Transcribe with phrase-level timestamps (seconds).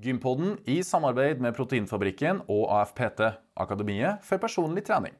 [0.00, 3.20] Gympodden i samarbeid med Proteinfabrikken og AFPT,
[3.60, 5.12] Akademiet for personlig trening.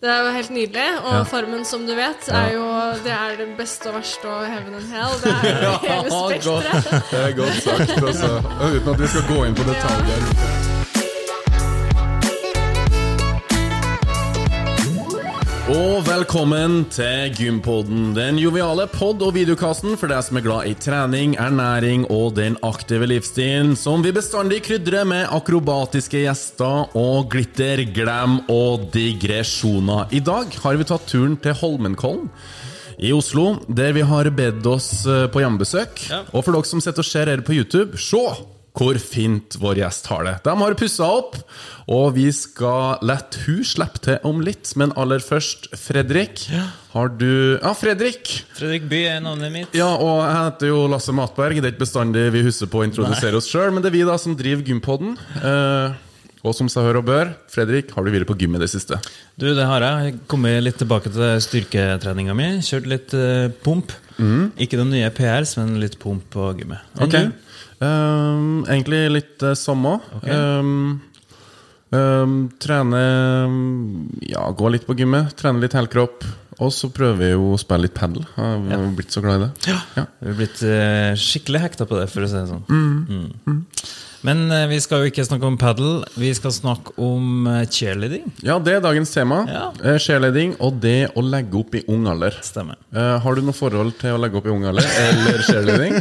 [0.00, 2.64] Det er jo helt nydelig, og formen som du vet, er jo
[3.04, 5.16] det er det beste og verste og heaven and hell.
[5.24, 6.90] Det er jo hele spekteret.
[7.10, 8.32] Det er godt sagt, altså.
[8.60, 10.59] Uten at vi skal gå inn på detaljer.
[15.70, 20.72] Og velkommen til Gympodden, den joviale pod- og videokassen for deg som er glad i
[20.74, 27.84] trening, ernæring og den aktive livsstilen, som vi bestandig krydrer med akrobatiske gjester og glitter,
[27.94, 30.10] glam og digresjoner.
[30.10, 32.26] I dag har vi tatt turen til Holmenkollen
[32.98, 36.08] i Oslo, der vi har bedt oss eh, på hjemmebesøk.
[36.34, 38.26] Og for dere som sitter og ser her på YouTube, se
[38.76, 40.34] hvor fint vår gjest har det.
[40.44, 41.38] De har pussa opp,
[41.90, 43.16] og vi skal la
[43.46, 44.70] hun slippe til om litt.
[44.78, 46.46] Men aller først, Fredrik.
[46.94, 48.44] Har du Ja, Fredrik!
[48.56, 49.74] Fredrik By er navnet mitt.
[49.78, 51.58] Ja, og jeg heter jo Lasse Matberg.
[51.60, 54.06] Det er ikke bestandig vi husker på å introdusere oss sjøl, men det er vi
[54.06, 55.18] da som driver Gympodden.
[55.42, 55.98] Eh,
[56.40, 58.96] og som seg hør og bør, Fredrik, har du vært på gym i det siste?
[59.36, 60.06] Du, det har jeg.
[60.06, 62.48] Jeg Kommet litt tilbake til styrketreninga mi.
[62.64, 63.92] Kjørt litt eh, pump.
[64.60, 66.84] Ikke den nye PRs, men litt pump på gymmet.
[66.96, 67.28] Okay.
[67.28, 67.32] Ok.
[67.34, 67.49] du?
[67.80, 69.98] Ehm, egentlig litt det samme.
[70.20, 70.36] Okay.
[70.36, 71.00] Um,
[71.90, 72.98] Um, trene
[74.22, 75.34] Ja, gå litt på gymmet.
[75.38, 76.22] Trene litt helkropp.
[76.60, 78.26] Og så prøver vi jo å spille litt padel.
[78.36, 79.72] Jeg har blitt så glad i det.
[79.72, 80.04] Ja.
[80.20, 82.66] Vi har blitt uh, skikkelig hekta på det, for å si det sånn.
[82.68, 83.62] Mm.
[84.26, 86.02] Men eh, vi skal jo ikke snakke om padel.
[86.20, 88.26] Vi skal snakke om eh, cheerleading.
[88.44, 89.38] Ja, det er dagens tema.
[89.48, 89.62] Ja.
[89.80, 92.36] Eh, Cheerleading og det å legge opp i ung alder.
[92.44, 92.76] Stemmer.
[92.92, 95.96] Har du noe forhold til å legge opp i ung alder eller cheerleading?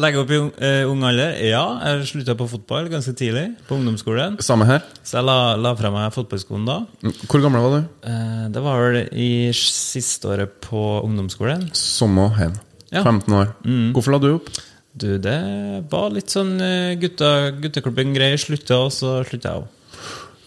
[0.00, 0.48] Legge opp i ung,
[0.94, 1.36] ung alder?
[1.50, 4.38] Ja, jeg slutta på fotball ganske tidlig, på ungdomsskolen.
[4.44, 4.86] Samme her.
[5.04, 6.78] Så jeg la, la fra meg fotballskolen da.
[7.04, 7.92] Mm, Hvor gammel var du?
[8.56, 11.68] Det var vel i siste året på ungdomsskolen.
[11.76, 12.56] Samme hen.
[12.90, 13.04] Ja.
[13.06, 13.52] 15 år.
[13.94, 14.48] Hvorfor la du opp?
[14.92, 15.36] Du, det
[15.90, 18.40] var litt sånn eh, gutta, gutteklubben-greier.
[18.42, 19.76] Slutta, og så slutta jeg òg.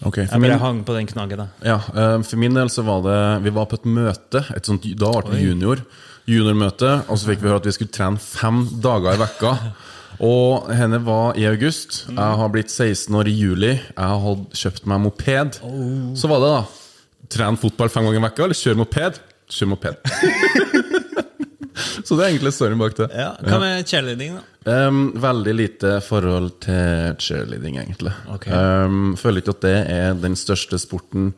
[0.04, 1.40] Ok, Jeg min, hang på den knaggen.
[1.40, 1.46] da.
[1.64, 4.42] ja, eh, for min del så var det Vi var på et møte.
[4.52, 5.80] Et sånt, da ble vi junior.
[6.28, 6.90] Juniormøte.
[7.08, 9.54] Og så fikk vi høre at vi skulle trene fem dager i vekka.
[10.28, 12.04] Og henne var i august.
[12.12, 13.72] Jeg har blitt 16 år i juli.
[13.80, 15.56] Jeg har kjøpt meg moped.
[16.20, 16.62] Så var det, da.
[17.34, 19.18] Trene fotball fem ganger i vekka, eller kjøre moped?
[19.50, 19.96] Kjøre moped.
[22.04, 23.08] så det er egentlig storyen bak det.
[23.16, 24.44] Ja, Hva med cheerleading, da?
[24.88, 28.14] Um, veldig lite forhold til cheerleading, egentlig.
[28.36, 28.52] Okay.
[28.52, 31.32] Um, føler ikke at det er den største sporten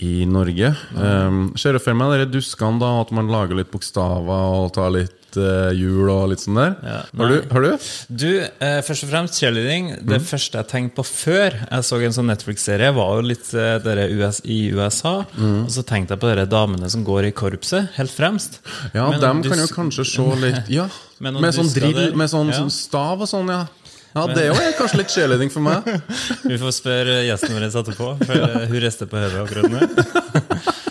[0.00, 0.72] i Norge.
[0.96, 4.92] Um, ser du for meg de duskene, da, at man lager litt bokstaver og tar
[4.96, 6.72] litt uh, hjul og litt sånn der?
[6.82, 6.96] Ja.
[7.20, 7.88] Har, du, har du?
[8.08, 9.90] Du, eh, først og fremst cheerleading.
[10.10, 13.76] Det første jeg tenkte på før jeg så en sånn Netflix-serie, var jo litt eh,
[13.84, 15.14] dere US, i USA.
[15.38, 18.60] Og så tenkte jeg på de damene som går i korpset, helt fremst.
[18.94, 20.88] Ja, Men dem noen kan jo kanskje se litt Ja,
[21.20, 22.62] Med med, sånn drill, med sånn, Ja.
[22.62, 23.66] sånn stav og sånn, ja.
[24.10, 25.86] Ja, det er jo kanskje litt cheerleading for meg.
[26.48, 30.70] Vi får spørre gjesten vår etterpå, for eh, hun rister på hodet akkurat nå.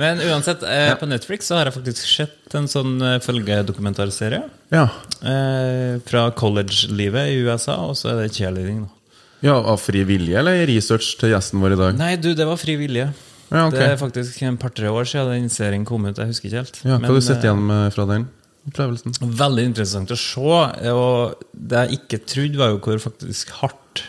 [0.00, 4.42] Men uansett, eh, på Netflix så har jeg faktisk sett en sånn eh, følgedokumentarserie.
[4.72, 4.86] Ja.
[5.20, 8.86] Eh, fra college-livet i USA, og så er det cheerleading.
[8.86, 9.18] Da.
[9.50, 12.00] ja, Av fri vilje, eller research til gjesten vår i dag?
[12.00, 13.10] Nei, du, det var fri vilje.
[13.50, 13.74] Ja, ok.
[13.74, 16.16] Det er faktisk en par-tre år siden den serien kom ut.
[16.16, 16.80] Jeg husker ikke helt.
[16.84, 18.28] Ja, hva Men, har du sett eh, igjen med fra den
[18.70, 19.18] opplevelsen?
[19.40, 20.62] Veldig interessant å se.
[20.94, 24.04] Og det jeg ikke trodde, var jo hvor faktisk hardt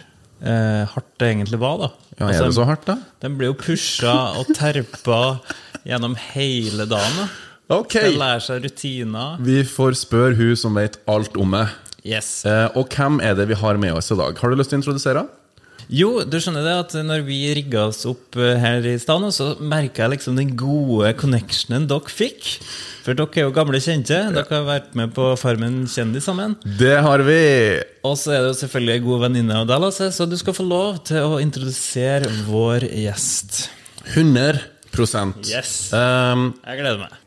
[0.45, 1.77] eh, hardt det egentlig var.
[1.81, 2.97] da Ja, Er det så hardt, da?
[3.23, 5.39] Den ble jo pusha og terpa
[5.87, 7.23] gjennom hele dagen.
[7.23, 7.29] da
[7.71, 7.95] Ok.
[7.95, 9.37] Skal lære seg rutiner.
[9.39, 11.67] Vi får spørre hun som vet alt om det.
[12.03, 12.41] Yes.
[12.49, 14.35] Eh, og hvem er det vi har med oss i dag?
[14.37, 15.27] Har du lyst til å introdusere?
[15.91, 19.53] Jo, du skjønner det at når vi rigga oss opp eh, her i stad, så
[19.59, 22.49] merka jeg liksom den gode connectionen dere fikk.
[23.05, 24.19] For dere er jo gamle kjente.
[24.35, 26.57] Dere har vært med på Farmen kjendis sammen.
[26.63, 27.41] Det har vi!
[28.07, 30.67] Og så er det jo selvfølgelig ei god venninne av deg, så du skal få
[30.67, 33.65] lov til å introdusere vår gjest.
[34.15, 34.59] 100
[35.49, 35.91] Yes.
[35.95, 37.17] Um, Jeg gleder meg.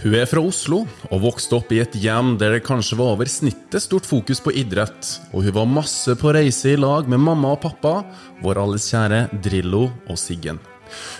[0.00, 0.78] Hun er fra Oslo
[1.10, 4.54] og vokste opp i et hjem der det kanskje var over snittet stort fokus på
[4.56, 5.10] idrett.
[5.34, 7.98] Og hun var masse på reise i lag med mamma og pappa,
[8.40, 10.60] vår alles kjære Drillo og Siggen.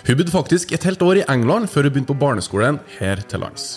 [0.07, 3.45] Hun bodde faktisk et helt år i England før hun begynte på barneskolen her til
[3.45, 3.69] lands.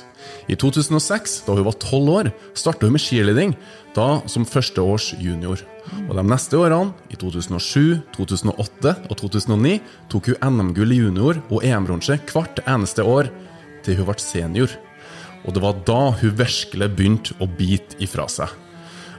[0.49, 3.55] I 2006, da hun var tolv år, startet hun med cheerleading,
[3.97, 5.63] da som førsteårs junior.
[6.09, 9.79] Og de neste årene, i 2007, 2008 og 2009,
[10.13, 13.31] tok hun NM-gull i junior og EM-bronse hvert eneste år
[13.85, 14.75] til hun ble senior.
[15.45, 18.53] Og det var da hun virkelig begynte å bite ifra seg.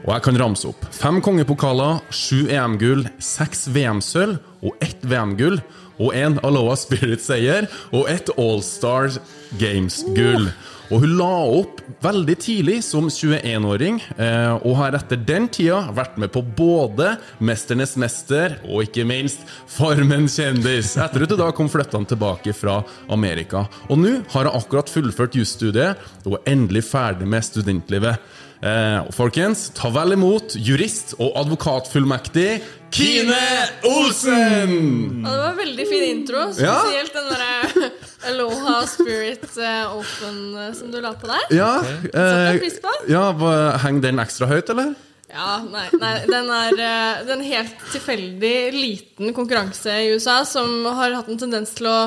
[0.05, 0.83] Og jeg kan ramse opp.
[0.93, 5.57] Fem kongepokaler, sju EM-gull, seks VM-sølv og ett VM-gull.
[5.95, 9.15] Og en Aloha Spirit-seier og ett All-Star
[9.61, 10.49] Games-gull.
[10.93, 16.19] Og hun la opp veldig tidlig som 21-åring, eh, og har etter den tida vært
[16.21, 21.69] med på både 'Mesternes mester' og ikke minst 'Farmen kjendis', etter at hun da kom
[21.69, 23.65] flyttende tilbake fra Amerika.
[23.89, 28.19] Og nå har hun akkurat fullført jusstudiet og er endelig ferdig med studentlivet.
[28.61, 32.61] Eh, folkens, ta vel imot jurist og advokatfullmektig
[32.95, 33.41] Kine
[33.83, 35.23] Olsen!
[35.25, 36.45] Ja, det var en veldig fin intro.
[36.55, 36.79] Ja.
[36.79, 37.89] Spesielt den derre
[38.27, 41.47] Aloha Spirit eh, Open eh, som du la på der.
[41.55, 42.93] Ja, Setter jeg pris på.
[43.11, 43.25] ja
[43.85, 44.93] Henger den ekstra høyt, eller?
[45.35, 51.11] Ja, nei, nei den er en den helt tilfeldig liten konkurranse i USA som har
[51.17, 51.97] hatt en tendens til å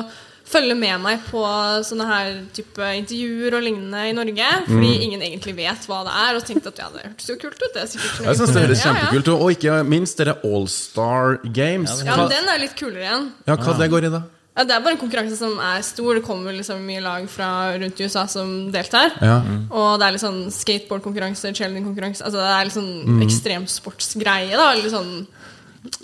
[0.49, 1.43] følge med meg på
[1.85, 4.47] sånne her type intervjuer og lignende i Norge.
[4.65, 5.03] Fordi Mm.
[5.05, 7.69] ingen egentlig vet hva det er, og tenkte at ja, det hørtes jo kult ut.
[7.75, 8.95] Det er sikkert noe Jeg synes det høres Ja, ja.
[8.95, 9.41] kjempekult ut.
[9.43, 12.01] Og ikke minst dere All-Star Games.
[12.03, 13.29] Ja, men den er litt kulere igjen.
[13.45, 14.23] ja, hva det går i, da?
[14.59, 16.17] Ja, det er bare en konkurranse som er stor.
[16.19, 17.47] Det kommer liksom mye lag fra
[17.79, 19.13] rundt i USA som deltar.
[19.23, 19.37] Ja.
[19.71, 23.21] Og det er litt sånn skateboardkonkurranse, cheerleadingkonkurranse Altså det er litt sånn Mm.
[23.23, 24.57] ekstremsportsgreie.
[24.59, 25.13] da Litt sånn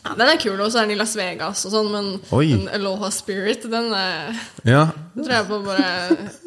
[0.06, 2.46] ja, Den er kul, og så er den i Las Vegas og sånn, men Oi.
[2.54, 4.32] den Aloha Spirit, den, er,
[4.64, 4.86] ja.
[5.18, 5.90] den tror jeg på bare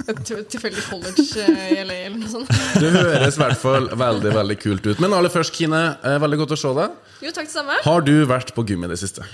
[0.08, 2.48] et tilfeldig college eh, i LA eller noe sånt.
[2.80, 4.98] Det høres i hvert fall veldig veldig kult ut.
[5.04, 6.96] Men aller først, Kine, eh, veldig godt å se deg.
[7.28, 7.76] Jo, takk det samme.
[7.84, 9.28] Har du vært på gym i det siste?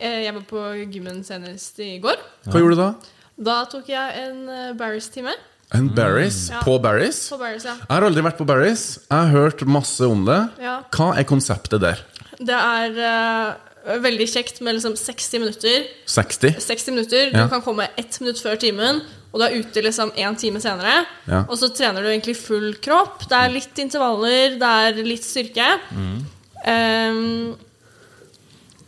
[0.00, 0.62] Eh, Jeg var på
[0.92, 2.16] gymmen senest i går.
[2.46, 2.90] Hva gjorde du da?
[3.36, 5.32] Da tok jeg en eh, Barris-time.
[5.74, 6.46] En Barris?
[6.52, 6.60] Mm.
[6.62, 7.28] På Barris?
[7.32, 7.74] På Barris, ja.
[7.74, 8.84] Jeg har aldri vært på Barris.
[9.10, 10.38] Jeg har hørt masse om det.
[10.62, 10.76] Ja.
[10.94, 12.04] Hva er konseptet der?
[12.38, 15.88] Det er uh, veldig kjekt med liksom 60 minutter.
[16.06, 16.60] 60?
[16.62, 17.44] 60 minutter, Ja.
[17.48, 19.02] Du kan komme ett minutt før timen,
[19.32, 21.00] og du er ute liksom én time senere.
[21.26, 21.42] Ja.
[21.50, 23.26] Og så trener du egentlig full kropp.
[23.26, 25.66] Det er litt intervaller, det er litt styrke.
[26.66, 27.56] Ehm,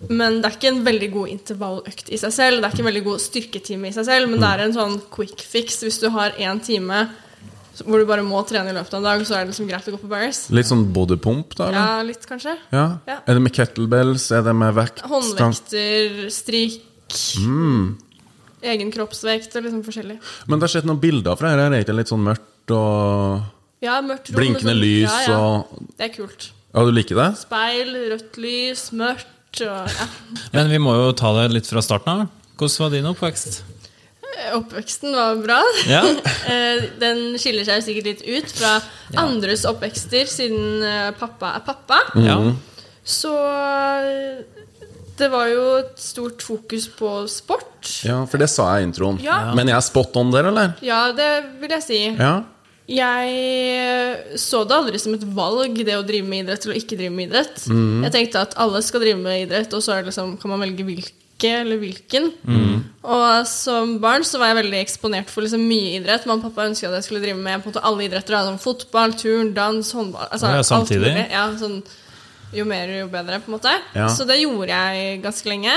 [0.08, 2.60] men det er ikke en veldig god intervalløkt i seg selv.
[2.60, 5.00] Det er ikke en veldig god styrketime i seg selv, men det er en sånn
[5.10, 5.80] quick fix.
[5.82, 7.08] Hvis du har én time
[7.86, 9.86] hvor du bare må trene i løpet av en dag, så er det liksom greit
[9.86, 10.40] å gå på Barris.
[10.50, 11.68] Litt sånn bodypump, da?
[11.70, 12.56] Ja, litt kanskje.
[12.74, 12.98] Ja.
[13.06, 13.20] Ja.
[13.26, 14.24] Er det med kettlebells?
[14.34, 15.02] Er det med vekt?
[15.06, 16.82] Håndvekter, strikk,
[17.38, 17.96] Mm.
[18.62, 20.18] egen kroppsvekt og liksom forskjellig.
[20.48, 21.58] Men det har skjedd noen bilder fra her.
[21.58, 23.42] Er det ikke litt sånn mørkt og
[23.80, 25.38] Ja, mørkt rom blinkende sånn- lys ja, ja.
[25.38, 26.50] og Det er kult.
[26.74, 27.38] Ja, du liker det?
[27.38, 29.26] Speil, rødt lys, mørkt
[29.66, 30.06] og ja.
[30.56, 32.28] Men vi må jo ta det litt fra starten av.
[32.58, 33.60] Hvordan var din oppvekst?
[34.54, 35.60] Oppveksten var bra.
[35.90, 36.02] Ja.
[36.48, 38.76] Eh, Den skiller seg sikkert litt ut fra
[39.20, 41.98] andres oppvekster, siden eh, pappa er pappa.
[42.24, 42.38] ja.
[43.08, 44.44] Så eh,
[45.18, 47.88] det var jo et stort fokus på sport.
[48.06, 49.16] Ja, for det sa jeg i introen.
[49.24, 49.50] Ja.
[49.58, 50.76] Men jeg er spot on der, eller?
[50.84, 51.28] Ja, det
[51.60, 52.00] vil jeg si.
[52.14, 52.34] Ja.
[52.88, 57.12] Jeg så det aldri som et valg, det å drive med idrett eller ikke drive
[57.12, 57.66] med idrett.
[57.68, 58.06] Mm.
[58.06, 60.64] Jeg tenkte at alle skal drive med idrett, og så er det liksom, kan man
[60.64, 62.30] velge hvilke eller hvilken.
[62.48, 62.78] Mm.
[63.12, 66.24] Og som barn så var jeg veldig eksponert for liksom mye idrett.
[66.26, 68.38] Mamma og pappa ønsket at jeg skulle drive med måte alle idretter.
[68.48, 70.30] Sånn fotball, turn, dans, håndball.
[70.32, 71.12] Altså, ja, alt samtidig?
[71.12, 71.26] mulig.
[71.36, 71.78] Ja, sånn,
[72.56, 73.76] jo mer, jo bedre, på en måte.
[73.92, 74.08] Ja.
[74.08, 75.76] Så det gjorde jeg ganske lenge.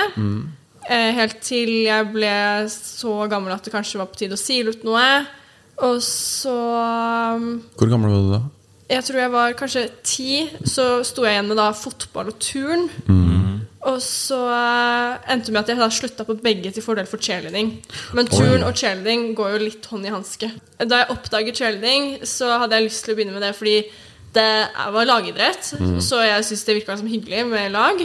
[0.87, 2.33] Eh, helt til jeg ble
[2.71, 5.05] så gammel at det kanskje var på tide å sile ut noe.
[5.81, 6.55] Og så
[7.35, 8.41] um, Hvor gammel var du da?
[8.91, 10.33] Jeg tror jeg var kanskje ti.
[10.67, 12.89] Så sto jeg igjen med da fotball og turn.
[13.89, 17.21] Og så eh, endte det med at jeg da slutta på begge til fordel for
[17.23, 17.73] cheerleading.
[18.13, 20.51] Men turn og cheerleading går jo litt hånd i hanske.
[20.77, 23.77] Da jeg oppdaget cheerleading, så hadde jeg lyst til å begynne med det fordi
[24.31, 24.51] det
[24.95, 27.97] var lagidrett, så jeg syns det virka som hyggelig med lag.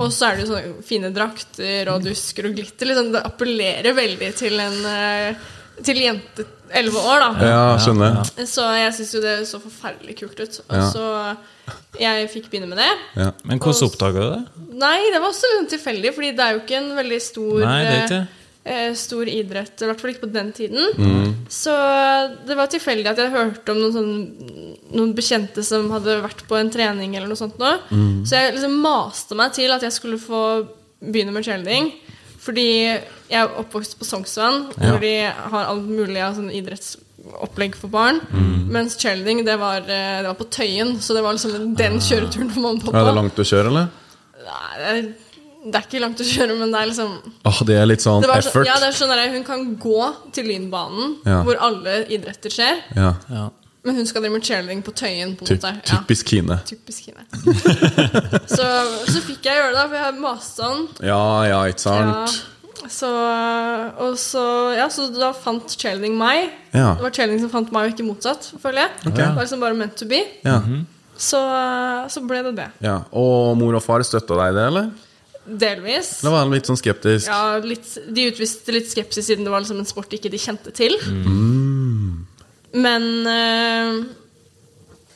[0.00, 2.88] Og så er det jo sånne fine drakter og dusker og glitter.
[2.88, 3.10] Liksom.
[3.12, 5.52] Det appellerer veldig til en eh,
[5.84, 7.46] Til jente 11 år, da.
[7.46, 8.22] Ja, skjønner.
[8.46, 10.60] Så jeg syns jo det så forferdelig kult ut.
[10.68, 10.88] Og Ja.
[10.90, 11.36] så
[12.00, 12.90] jeg fikk begynne med det.
[13.16, 13.30] Ja.
[13.44, 14.64] Men hvordan oppdaga du det?
[14.76, 17.94] Nei, det var også tilfeldig, Fordi det er jo ikke en veldig stor Nei, det
[17.94, 18.28] er ikke
[18.66, 20.90] eh, Stor idrett, i hvert fall ikke på den tiden.
[20.98, 21.34] Mm.
[21.48, 21.72] Så
[22.46, 26.58] det var tilfeldig at jeg hørte om noen, sånn, noen bekjente som hadde vært på
[26.58, 27.14] en trening.
[27.16, 27.78] eller noe sånt nå.
[27.90, 28.26] Mm.
[28.26, 30.42] Så jeg liksom maste meg til at jeg skulle få
[31.00, 31.92] begynne med cheerleading.
[32.46, 32.66] Fordi
[33.26, 34.92] jeg er oppvokst på Sognsvann, Ja.
[34.92, 35.14] hvor de
[35.50, 38.20] har alt mulig av sånn idrettsopplegg for barn.
[38.30, 38.68] Mm.
[38.70, 42.50] Mens cheerleading det var, eh, det var på Tøyen, så det var liksom den kjøreturen
[42.54, 43.88] for mamma og Er det langt å kjøre, eller?
[44.46, 45.02] Nei, det er,
[45.66, 47.16] det er ikke langt å kjøre, men det er liksom
[47.50, 48.66] Åh, det er litt sånn det var så, effort.
[48.70, 51.42] ja, det er sånn der, Hun kan gå til Lynbanen, Ja.
[51.42, 53.14] hvor alle idretter skjer, Ja.
[53.28, 53.48] Ja.
[53.86, 55.36] Men hun skal drive med cheerleading på Tøyen.
[55.38, 55.84] på Ty måte ja.
[55.94, 56.58] typisk Kine.
[56.66, 57.22] Typisk Kine.
[58.56, 58.66] så,
[59.06, 60.84] så fikk jeg gjøre det, da, for jeg har mast sånn.
[61.06, 62.42] Ja, ja, ikke Ja, sant?
[62.92, 63.08] så,
[64.04, 64.42] og så,
[64.76, 66.50] ja, så da fant cheerleading meg.
[66.76, 66.92] Ja.
[66.98, 68.50] Det var cheerleading som fant meg, og ikke motsatt.
[68.62, 70.20] føler jeg Det var liksom bare meant to be.
[70.46, 70.60] Ja.
[71.16, 71.40] Så,
[72.12, 72.68] så ble det det.
[72.84, 72.98] ja.
[73.16, 74.90] Og mor og far støtta deg i det, eller?
[75.46, 76.08] Delvis.
[76.26, 77.28] Det var han litt sånn skeptisk?
[77.30, 80.72] Ja, litt, De utviste litt skepsis siden det var liksom en sport ikke de kjente
[80.74, 80.96] til.
[82.76, 83.98] Men eh,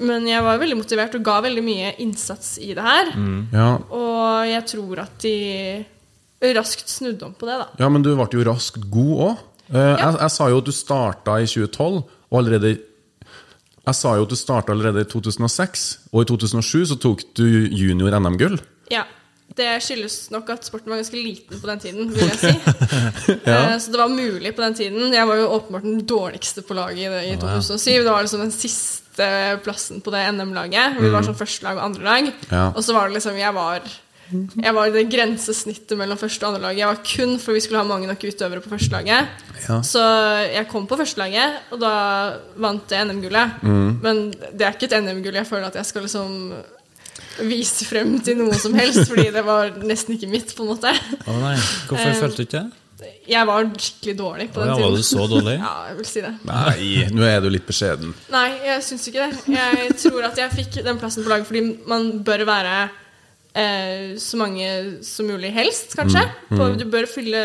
[0.00, 3.10] Men jeg var veldig motivert og ga veldig mye innsats i det her.
[3.52, 3.70] Ja.
[3.92, 7.66] Og jeg tror at de raskt snudde om på det, da.
[7.82, 9.42] ja, men du ble jo raskt god òg.
[9.70, 11.98] Jeg, jeg sa jo at du starta i 2012,
[12.30, 12.72] og allerede
[13.86, 17.44] Jeg sa jo at du starta allerede i 2006, og i 2007 så tok du
[17.68, 18.56] junior NM-gull.
[18.92, 19.04] Ja.
[19.57, 22.52] Det skyldes nok at sporten var ganske liten på den tiden, vil jeg si.
[23.50, 23.78] ja.
[23.83, 25.14] Så det var mulig på den tiden.
[25.14, 27.90] Jeg var jo åpenbart den dårligste på laget i, i 2007.
[27.90, 29.30] Det var liksom den siste
[29.64, 31.00] plassen på det NM-laget.
[31.02, 32.30] Vi var sånn første lag og andre lag.
[32.47, 32.69] Ja.
[32.71, 33.90] Og så var det liksom Jeg var
[34.30, 36.80] jeg var i det grensesnittet mellom første og andre laget.
[36.80, 39.47] Jeg var kun for vi skulle ha mange nok utøvere på førstelaget.
[39.66, 39.78] Ja.
[39.87, 40.02] Så
[40.47, 41.95] jeg kom på førstelaget, og da
[42.62, 43.64] vant jeg NM-gullet.
[43.66, 43.88] Mm.
[44.04, 46.37] Men det er ikke et NM-gull jeg føler at jeg skal liksom
[47.49, 50.92] vise frem til noe som helst, fordi det var nesten ikke mitt, på en måte.
[51.26, 51.56] Å nei,
[51.88, 52.76] Hvorfor Eh, følte du ikke det?
[53.30, 54.90] Jeg var skikkelig dårlig på den ja, tiden.
[54.90, 55.54] var du så dårlig?
[55.64, 56.32] Ja, jeg vil si det.
[56.44, 58.11] Nei, nå er du litt beskjeden.
[58.32, 59.54] Nei, jeg syns ikke det.
[59.56, 62.75] Jeg tror at jeg fikk den plassen på laget fordi man bør være
[63.54, 64.68] eh, så mange
[65.06, 66.26] som mulig, helst, kanskje.
[66.52, 67.42] På, du bør fylle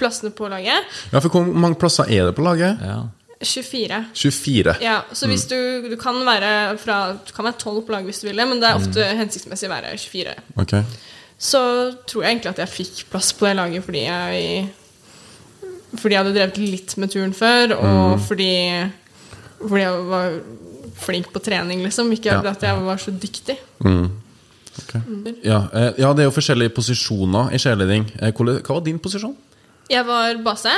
[0.00, 0.90] plassene på laget.
[1.12, 2.82] Ja, for Hvor mange plasser er det på laget?
[2.82, 3.00] Ja.
[3.40, 4.04] 24.
[4.14, 4.74] 24.
[4.84, 5.56] Ja, så hvis du,
[5.88, 8.60] du kan være fra Du kan være 12 på laget hvis du vil det, men
[8.60, 10.34] det er ofte hensiktsmessig å være 24.
[10.60, 10.82] Okay.
[11.40, 11.60] Så
[12.06, 14.68] tror jeg egentlig at jeg fikk plass på det laget fordi jeg
[15.96, 18.50] Fordi jeg hadde drevet litt med turen før, og fordi
[19.62, 20.40] Fordi jeg var
[21.00, 22.12] flink på trening, liksom.
[22.12, 22.42] Ikke Ja.
[22.50, 23.56] at jeg var så dyktig.
[23.80, 24.10] Mm.
[24.82, 25.00] Okay.
[25.06, 25.36] Mm.
[25.44, 25.60] ja,
[26.12, 28.04] det er jo forskjellige posisjoner i cheerleading.
[28.20, 29.34] Eh, Hva var din posisjon?
[29.90, 30.70] Jeg var base,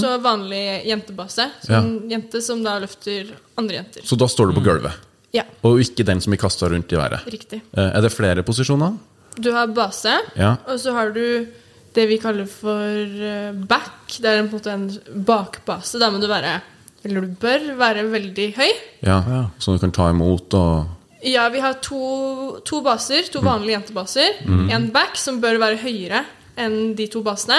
[0.00, 1.50] så vanlig jentebase.
[1.66, 4.06] Så en jente som da løfter andre jenter.
[4.08, 4.92] Så da står du på gulvet,
[5.34, 7.24] Ja, og ikke den som blir kasta rundt i været.
[7.26, 7.60] riktig.
[7.76, 8.96] Eh, Er det flere posisjoner?
[9.36, 10.56] Du har base, Ja.
[10.66, 11.46] og så har du
[11.94, 14.06] det vi kaller for eh, back.
[14.20, 15.98] Det er en, på en måte en bakbase.
[15.98, 16.60] Da må du være
[17.04, 18.70] Eller du bør være veldig høy.
[19.02, 20.86] Ja, Så du kan ta imot og
[21.22, 24.40] Ja, vi har to, to baser, to vanlige jentebaser.
[24.70, 26.24] En back som bør være høyere
[26.56, 27.58] enn de to basene.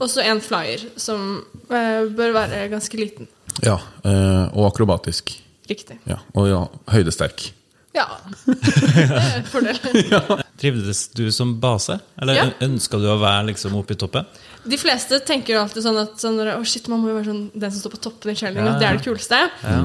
[0.00, 3.28] Og så en flyer som eh, bør være ganske liten.
[3.64, 5.36] Ja, eh, og akrobatisk.
[5.70, 5.98] Riktig.
[6.10, 7.52] Ja, Og ja, høydesterk.
[7.94, 8.08] Ja.
[8.44, 10.40] Det er en fordel.
[10.58, 11.94] Trivdes du som base?
[12.20, 12.46] Eller Ja.
[12.66, 14.26] ønska du å være liksom oppe i toppen?
[14.66, 17.42] De fleste tenker jo alltid sånn at sånn, oh shit, man må jo være sånn,
[17.54, 18.66] den som står på toppen i cheerleading.
[18.72, 19.40] Ja, det er det kuleste.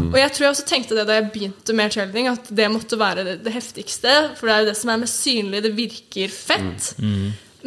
[0.10, 2.98] Og jeg tror jeg også tenkte det da jeg begynte med cheerleading, at det måtte
[2.98, 4.16] være det, det heftigste.
[4.40, 5.62] For det er jo det som er mest synlig.
[5.68, 6.90] Det virker fett.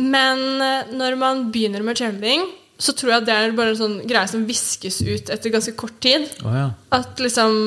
[0.00, 2.46] Men eh, når man begynner med cheerleading,
[2.82, 5.74] så tror jeg at det er bare en sånn greie som viskes ut etter ganske
[5.78, 6.26] kort tid.
[6.42, 6.68] Oh, ja.
[6.94, 7.58] At liksom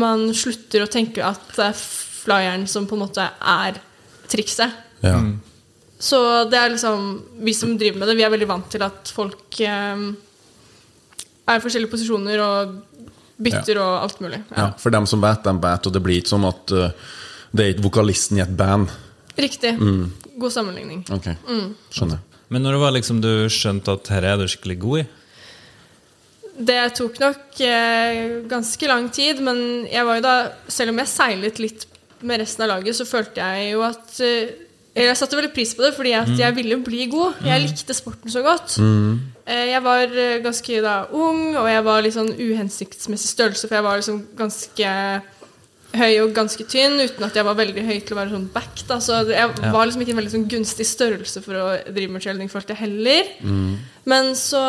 [0.00, 3.78] man slutter å tenke at det er flyeren som på en måte er
[4.26, 4.74] trikset.
[5.04, 5.20] Ja.
[6.02, 6.18] Så
[6.50, 7.04] det er liksom
[7.40, 10.02] Vi som driver med det, vi er veldig vant til at folk eh,
[11.46, 12.74] er i forskjellige posisjoner og
[13.36, 14.40] bytter og alt mulig.
[14.56, 14.70] ja.
[14.80, 17.12] For dem som vet, dem vet, og det blir ikke sånn at uh,
[17.52, 18.90] det er ikke vokalisten i et band.
[19.36, 19.74] Riktig.
[20.40, 21.04] God sammenligning.
[21.12, 21.28] Ok,
[21.92, 22.18] skjønner.
[22.48, 25.06] Men når det var liksom du skjønte at her er du skikkelig god i?
[26.66, 29.58] Det tok nok eh, ganske lang tid, men
[29.92, 30.36] jeg var jo da
[30.72, 31.82] Selv om jeg seilet litt
[32.24, 34.54] med resten av laget, så følte jeg jo at eh,
[34.96, 37.42] Jeg satte veldig pris på det, fordi at jeg ville bli god.
[37.44, 38.78] Jeg likte sporten så godt.
[39.44, 43.76] Eh, Jeg var eh, ganske da ung, og jeg var litt sånn uhensiktsmessig størrelse, for
[43.76, 44.94] jeg var liksom ganske
[45.96, 48.82] høy og ganske tynn, uten at jeg var veldig høy til å være sånn back.
[48.88, 48.98] Da.
[49.02, 52.52] Så jeg var liksom ikke en veldig sånn gunstig størrelse for å drive med cheerleading,
[52.52, 53.32] følte jeg heller.
[54.10, 54.62] Men så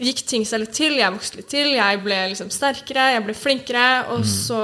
[0.00, 3.36] gikk ting seg litt til, jeg vokste litt til, jeg ble liksom sterkere, jeg ble
[3.36, 4.60] flinkere, og så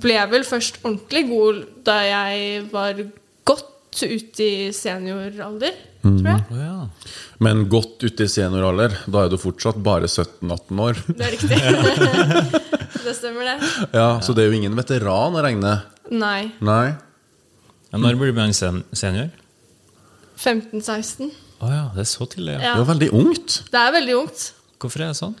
[0.00, 3.04] ble jeg vel først ordentlig god da jeg var
[3.48, 6.44] godt ute i senioralder, tror jeg.
[6.50, 6.76] Oh, ja.
[7.44, 11.02] Men godt ute i senioralder, da er du fortsatt bare 17-18 år.
[11.08, 12.78] Det er riktig.
[13.06, 13.70] det stemmer, det.
[13.96, 15.76] Ja, Så det er jo ingen veteran å regne.
[16.10, 16.50] Nei.
[16.64, 16.94] Nei.
[17.90, 19.30] Ja, Når blir man sen senior?
[20.40, 21.30] 15-16.
[21.60, 22.56] Å ja, det er så tidlig.
[22.56, 22.70] Ja.
[22.70, 22.74] Ja.
[22.78, 23.56] Det er veldig ungt.
[23.72, 24.44] Det er veldig ungt.
[24.80, 25.34] Hvorfor er det sånn?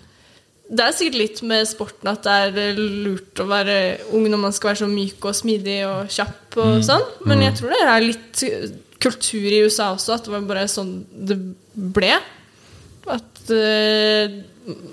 [0.70, 2.34] Det er sikkert litt med sporten at det
[2.70, 3.76] er lurt å være
[4.14, 7.06] ung når man skal være så myk og smidig og kjapp og sånn.
[7.26, 8.42] Men jeg tror det er litt
[9.02, 11.38] kultur i USA også, at det var bare sånn det
[11.74, 12.12] ble.
[13.08, 14.34] At uh,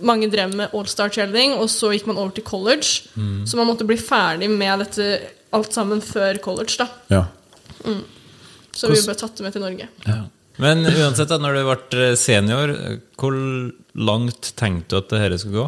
[0.05, 3.09] mange drev med all-star cheerleading, og så gikk man over til college.
[3.45, 5.09] Så man måtte bli ferdig med dette
[5.55, 6.87] alt sammen før college, da.
[7.11, 7.25] Ja.
[8.77, 9.89] Så vi ble tatt med til Norge.
[10.57, 12.73] Men uansett, da, når du ble senior,
[13.19, 13.35] hvor
[13.93, 15.67] langt tenkte du at det dette skulle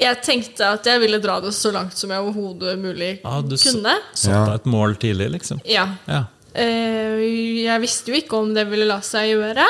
[0.00, 3.52] Jeg tenkte at jeg ville dra det så langt som jeg overhodet mulig Ja, du
[3.52, 3.96] kunne.
[4.00, 5.60] Du Satte deg et mål tidlig, liksom?
[5.68, 5.86] Ja.
[6.08, 6.22] Ja.
[6.54, 7.20] Eh,
[7.66, 9.66] jeg visste jo ikke om det ville la seg gjøre,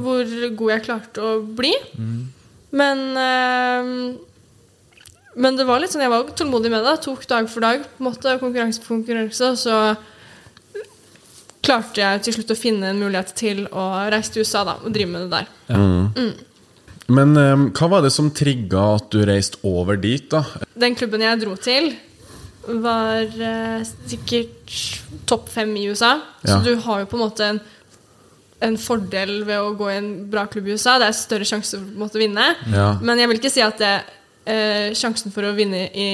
[0.00, 1.74] hvor god jeg klarte å bli.
[2.76, 3.90] Men eh,
[5.36, 6.94] men det var litt sånn, jeg var tålmodig med det.
[7.04, 9.50] Tok dag for dag, på en måte, konkurranse på konkurranse.
[9.60, 9.74] Så
[11.66, 14.94] klarte jeg til slutt å finne en mulighet til å reise til USA da, og
[14.94, 15.50] drive med det der.
[17.06, 20.40] Men eh, hva var det som trigga at du reiste over dit, da?
[20.74, 21.92] Den klubben jeg dro til,
[22.66, 24.74] var eh, sikkert
[25.28, 26.16] topp fem i USA.
[26.42, 26.56] Ja.
[26.56, 27.60] Så du har jo på en måte en,
[28.66, 30.96] en fordel ved å gå i en bra klubb i USA.
[31.00, 32.50] Det er større sjanse for å på vinne.
[32.72, 32.90] Ja.
[33.02, 33.94] Men jeg vil ikke si at det,
[34.50, 36.10] eh, sjansen for å vinne i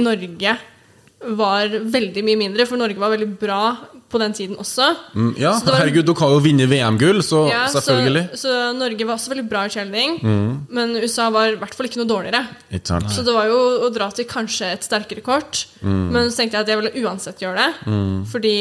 [0.00, 0.56] Norge
[1.24, 3.62] var veldig mye mindre, for Norge var veldig bra
[4.14, 4.86] på den tiden også.
[5.14, 8.24] Mm, ja, Så var- herregud, dere har jo vunnet VM-gull, så Ja, selvfølgelig.
[8.38, 10.18] Så, så Norge var også veldig bra i cheerleading,
[10.70, 12.44] men USA var i hvert fall ikke noe dårligere.
[12.72, 13.00] Ikke?
[13.10, 15.64] Så det var jo å dra til kanskje et sterkere kort.
[15.82, 17.72] Men så tenkte jeg at jeg ville uansett gjøre det.
[18.30, 18.54] Fordi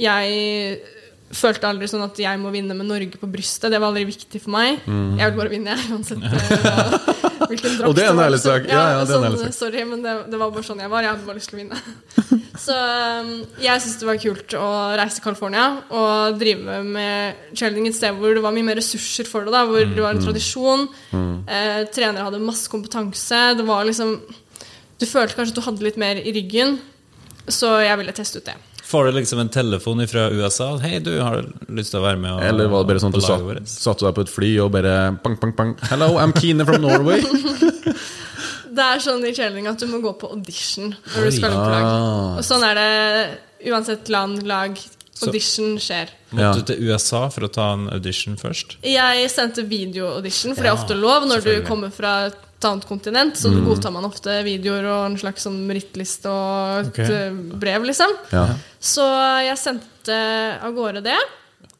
[0.00, 0.80] jeg
[1.28, 3.68] følte aldri sånn at jeg må vinne med Norge på brystet.
[3.70, 4.78] Det var aldri viktig for meg.
[4.88, 7.17] Jeg vil bare vinne, jeg, uansett eh,
[7.52, 7.88] hvilken drakt.
[7.88, 8.66] Og det er en ærlig sak.
[8.70, 9.54] Ja, ja, sånn, ærlig sak.
[9.56, 11.06] Sorry, men det, det var bare sånn jeg var.
[11.06, 11.80] Jeg hadde bare lyst til å vinne.
[12.64, 17.86] Så um, jeg syns det var kult å reise til California og drive med cheerleading
[17.92, 19.54] et sted hvor det var mye mer ressurser for det.
[19.54, 20.86] da Hvor det var en tradisjon.
[21.14, 23.42] Eh, trenere hadde masse kompetanse.
[23.58, 24.18] Det var liksom
[24.98, 26.80] Du følte kanskje at du hadde litt mer i ryggen.
[27.48, 28.56] Så jeg ville teste ut det.
[28.88, 30.70] Får du liksom en telefon fra USA?
[30.80, 33.12] 'Hei, du, har du lyst til å være med?' Og, Eller var det bare sånn
[33.12, 36.32] at du satt, satt deg på et fly og bare pang, pang, pang Hello, I'm
[36.32, 37.20] Kine from Norway.
[38.78, 41.58] Det er sånn i cheerleading at du må gå på audition når du skal inn
[41.58, 41.84] på lag.
[41.84, 42.38] Ah.
[42.38, 44.78] Og sånn er det uansett land, lag.
[45.26, 46.12] Audition skjer.
[46.30, 48.76] Måtte du til USA for å ta en audition først?
[48.86, 53.36] Jeg sendte video-audition, for det er ofte lov når du kommer fra et annet kontinent.
[53.38, 56.98] Så godtar man ofte videoer og en slags sånn merittliste og et Ok.
[57.06, 58.14] eh, brev, liksom.
[58.34, 58.48] Ja.
[58.82, 59.04] Så
[59.46, 60.16] jeg sendte
[60.62, 61.18] av gårde det.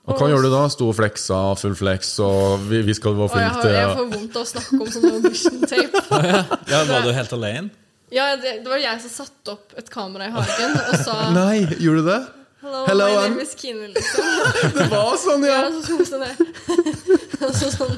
[0.08, 0.62] Og hva gjør du da?
[0.72, 4.06] Sto og fleksa, full flex, og vi, vi skal være flinke til jeg å får
[4.14, 6.04] vondt av å snakke om sånn audition-tape.
[6.72, 7.68] Ja, Var du helt alene?
[8.08, 11.58] Ja, det, det var jeg som satte opp et kamera i hagen og sa Nei,
[11.76, 12.20] gjorde du det?
[12.62, 14.24] Hello, Hello, my name is Kine, liksom.
[14.78, 15.58] Det var sånn, ja!
[15.60, 17.27] Ja, så, så, sånn.
[17.46, 17.94] Altså, sånn,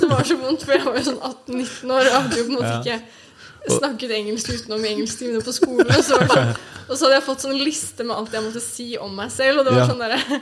[0.00, 2.52] det var så vondt, for jeg var jo sånn 18-19 år og hadde jo på
[2.52, 2.98] en måte ikke
[3.78, 5.88] snakket engelsk utenom engelsktimene på skolen.
[5.88, 6.52] Og så, sånn,
[6.84, 9.62] og så hadde jeg fått sånn liste med alt jeg måtte si om meg selv,
[9.62, 9.88] og det var Ja.
[9.88, 10.40] sånn derre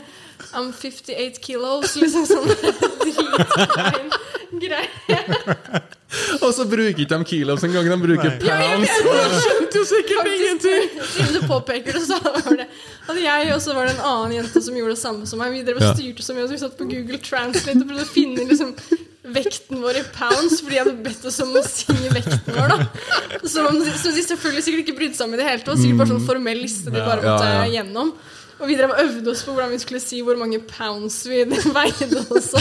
[0.59, 2.49] I'm 58 kilos, liksom sånn
[3.05, 4.11] dritklein
[4.61, 5.19] greie.
[6.45, 8.91] Og så bruker ikke de kilos engang, de bruker pounds.
[9.01, 10.91] Og jeg skjønte jo sikkert ingenting!
[11.15, 12.67] Siden du påpeker det, så var det
[13.07, 15.55] hadde jeg og så var det en annen jente som gjorde det samme som meg.
[15.57, 18.13] Vi drev og styrte så mye, så vi satt på Google Translate og prøvde å
[18.13, 18.75] finne liksom
[19.33, 22.75] vekten vår i pounds, fordi jeg hadde bedt oss om å si vekten vår.
[22.75, 25.81] da Som de, som de selvfølgelig sikkert ikke brydde seg om i det hele tatt.
[25.81, 27.69] Sikkert bare sånn formell liste de bare Ja, måtte ja, ja.
[27.79, 28.13] gjennom.
[28.63, 31.43] Og vi drev og øvde oss på hvordan vi skulle si hvor mange pounds vi
[31.77, 32.61] veide også.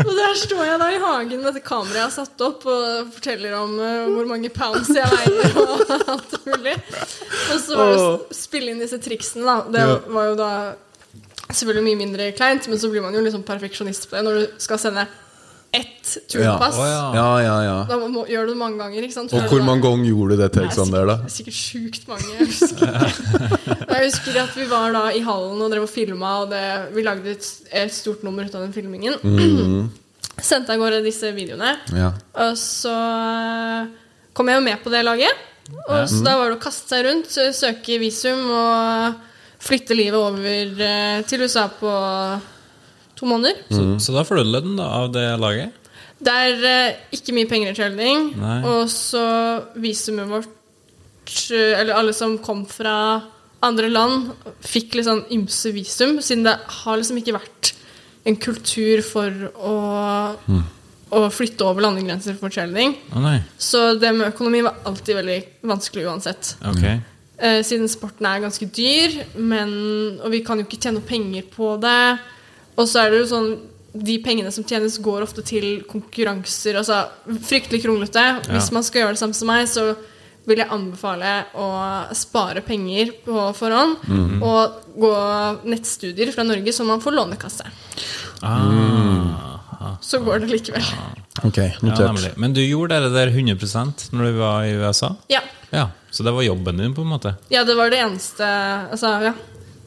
[0.00, 3.10] Og der står jeg da i hagen med dette kameraet jeg har satt opp, og
[3.12, 6.76] forteller om uh, hvor mange pounds jeg veier og alt mulig.
[7.52, 9.58] Og så var det å spille inn disse triksene, da.
[9.68, 9.98] Det Ja.
[10.16, 10.50] var jo da
[11.50, 14.58] selvfølgelig mye mindre kleint, men så blir man jo liksom perfeksjonist på det når du
[14.64, 15.04] skal sende
[15.72, 16.76] ett turpass.
[16.78, 17.12] Ja.
[17.14, 17.76] Ja, ja, ja.
[17.88, 19.04] Da må, gjør du det mange ganger.
[19.06, 19.34] ikke sant?
[19.36, 21.04] Og hvor mange ganger gjorde du det til Alexander?
[21.04, 21.30] der, da?
[21.30, 22.30] sikkert, sikkert sjukt mange.
[22.34, 22.94] Jeg husker.
[23.94, 26.64] Jeg husker at vi var da i hallen og drev og filma, og det,
[26.96, 27.48] vi lagde et,
[27.82, 29.18] et stort nummer ut av den filmingen.
[30.50, 31.74] Sendte av gårde disse videoene.
[31.94, 32.12] Ja.
[32.46, 33.90] Og så eh,
[34.34, 35.46] kom jeg jo med på det laget.
[35.86, 39.20] Og så da var det å kaste seg rundt, søke visum og
[39.60, 41.92] flytte livet over eh, til USA på
[43.20, 43.60] to måneder.
[43.68, 45.76] Så, så da får du lønn da, av det laget?
[46.20, 48.30] Det er eh, ikke mye penger i trailing.
[48.68, 49.24] Og så
[49.80, 50.48] visumet vårt
[51.52, 52.96] eh, Eller alle som kom fra
[53.60, 54.30] andre land,
[54.64, 57.74] fikk litt sånn ymse visum, siden det har liksom ikke vært
[58.24, 59.74] en kultur for å,
[61.12, 62.94] å flytte over landegrenser for trailing.
[63.12, 63.26] Oh.
[63.60, 66.54] Så det med økonomi var alltid veldig vanskelig uansett.
[66.72, 67.02] Okay.
[67.36, 69.70] Eh, siden sporten er ganske dyr, men,
[70.20, 72.02] og vi kan jo ikke tjene noe penger på det.
[72.80, 73.50] Og så er det jo sånn
[73.90, 76.76] De pengene som tjenes, går ofte til konkurranser.
[76.78, 77.00] Altså
[77.42, 78.22] fryktelig kronglete.
[78.46, 79.88] Hvis man skal gjøre det samme som meg, så
[80.46, 81.66] vil jeg anbefale å
[82.16, 83.98] spare penger på forhånd.
[84.46, 85.10] Og gå
[85.74, 87.66] nettstudier fra Norge, så man får lånekasse.
[88.42, 90.86] Ah, Så går det likevel.
[91.44, 92.22] Ok, notert.
[92.24, 95.14] Ja, Men du gjorde det der 100% når du var i USA?
[95.28, 95.40] Ja.
[95.70, 97.34] Ja, Så det var jobben din, på en måte?
[97.48, 98.44] ja, det var det eneste
[98.90, 99.34] Altså, ja.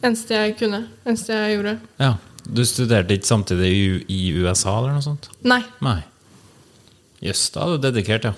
[0.03, 0.87] Eneste jeg kunne.
[1.05, 1.77] Eneste jeg gjorde.
[1.99, 2.13] Ja.
[2.45, 5.29] Du studerte ikke samtidig i, i USA, eller noe sånt?
[5.47, 5.61] Nei.
[5.85, 6.01] Nei.
[7.23, 8.33] Jøss, da er du dedikert, ja.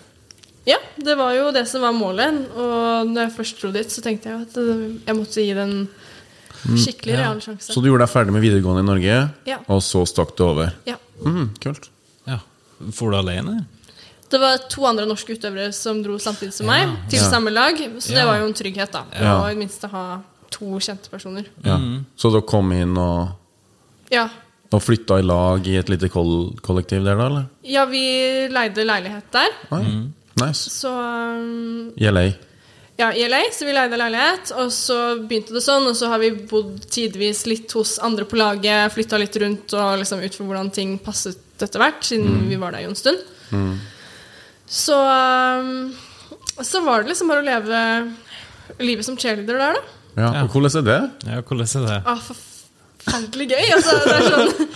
[0.65, 2.37] Ja, det var jo det som var målet.
[2.57, 5.75] Og når jeg først dro dit, så tenkte jeg at øh, jeg måtte gi den
[6.65, 7.19] skikkelig skikkelig ja.
[7.21, 7.73] real sjanse.
[7.73, 9.59] Så du gjorde deg ferdig med videregående i Norge, Ja.
[9.69, 10.73] og så stakk du over?
[10.89, 10.97] Ja.
[11.21, 11.89] Mm, kult.
[12.25, 12.39] ja.
[12.91, 13.65] For du alene?
[14.29, 17.29] Det var to andre norske utøvere som dro samtidig som meg, til Ja.
[17.29, 17.77] samme lag.
[18.01, 19.05] Så det var jo en trygghet, da.
[19.13, 19.35] Ja.
[19.39, 21.45] Og i det minste ha to kjente personer.
[21.63, 21.77] Ja.
[22.17, 23.29] Så dere kom inn og,
[24.13, 24.27] Ja.
[24.73, 27.29] og flytta i lag i et lite koll kollektiv der, da?
[27.29, 27.45] eller?
[27.63, 28.03] ja, vi
[28.51, 29.55] leide leilighet der.
[29.71, 30.13] Mm.
[30.41, 30.69] Nice.
[30.69, 32.25] Så um, I LA.
[32.99, 36.21] Ja, i LA, så vi leide leilighet, og så begynte det sånn, og så har
[36.21, 40.47] vi bodd tidvis litt hos andre på laget, flytta litt rundt og liksom ut for
[40.47, 43.23] hvordan ting passet etter hvert, siden vi var der jo en stund.
[44.65, 45.91] Så um,
[46.63, 47.79] så var det liksom bare å leve
[48.79, 49.95] livet som cheerleader der, da.
[50.15, 50.29] Ja.
[50.45, 50.99] Og hvordan er det?
[51.27, 51.97] Ja, hvordan er det?
[52.07, 52.21] Ah,
[53.05, 53.65] forferdelig gøy.
[53.77, 54.69] Altså, det er sånn,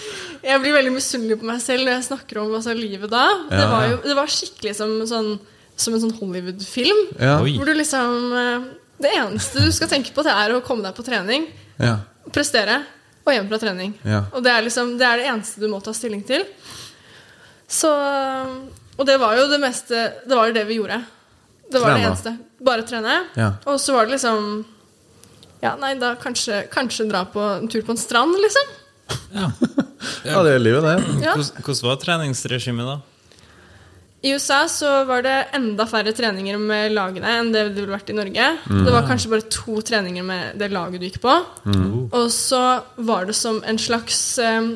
[0.49, 3.25] jeg blir veldig misunnelig på meg selv når jeg snakker om altså, livet da.
[3.51, 5.31] Det var jo det var skikkelig som, sånn,
[5.79, 7.01] som en sånn Hollywood-film.
[7.19, 7.37] Ja.
[7.43, 10.95] Hvor du liksom eh, Det eneste du skal tenke på, det er å komme deg
[10.97, 11.97] på trening, Ja.
[12.35, 12.81] prestere
[13.25, 13.93] og hjem fra trening.
[14.07, 14.23] Ja.
[14.33, 16.43] Og det er liksom Det er det eneste du må ta stilling til.
[17.69, 17.89] Så
[18.97, 20.97] Og det var jo det meste Det var jo det vi gjorde.
[21.69, 21.99] Det var Trene.
[22.01, 22.31] det eneste.
[22.65, 23.15] Bare trene.
[23.37, 23.51] Ja.
[23.69, 24.65] Og så var det liksom
[25.63, 28.75] Ja, nei, da kanskje, kanskje dra på en tur på en strand, liksom.
[29.33, 29.49] Ja.
[30.23, 31.23] ja, det er livet, det.
[31.25, 31.33] Ja.
[31.35, 32.99] Hvordan, var treningsregimet da?
[34.21, 38.09] I USA så var det enda færre treninger med lagene enn det det ville vært
[38.11, 38.47] i Norge.
[38.67, 41.35] Det var kanskje bare to treninger med det laget du gikk på.
[42.11, 42.63] Og så
[42.99, 44.73] var det som en slags eh,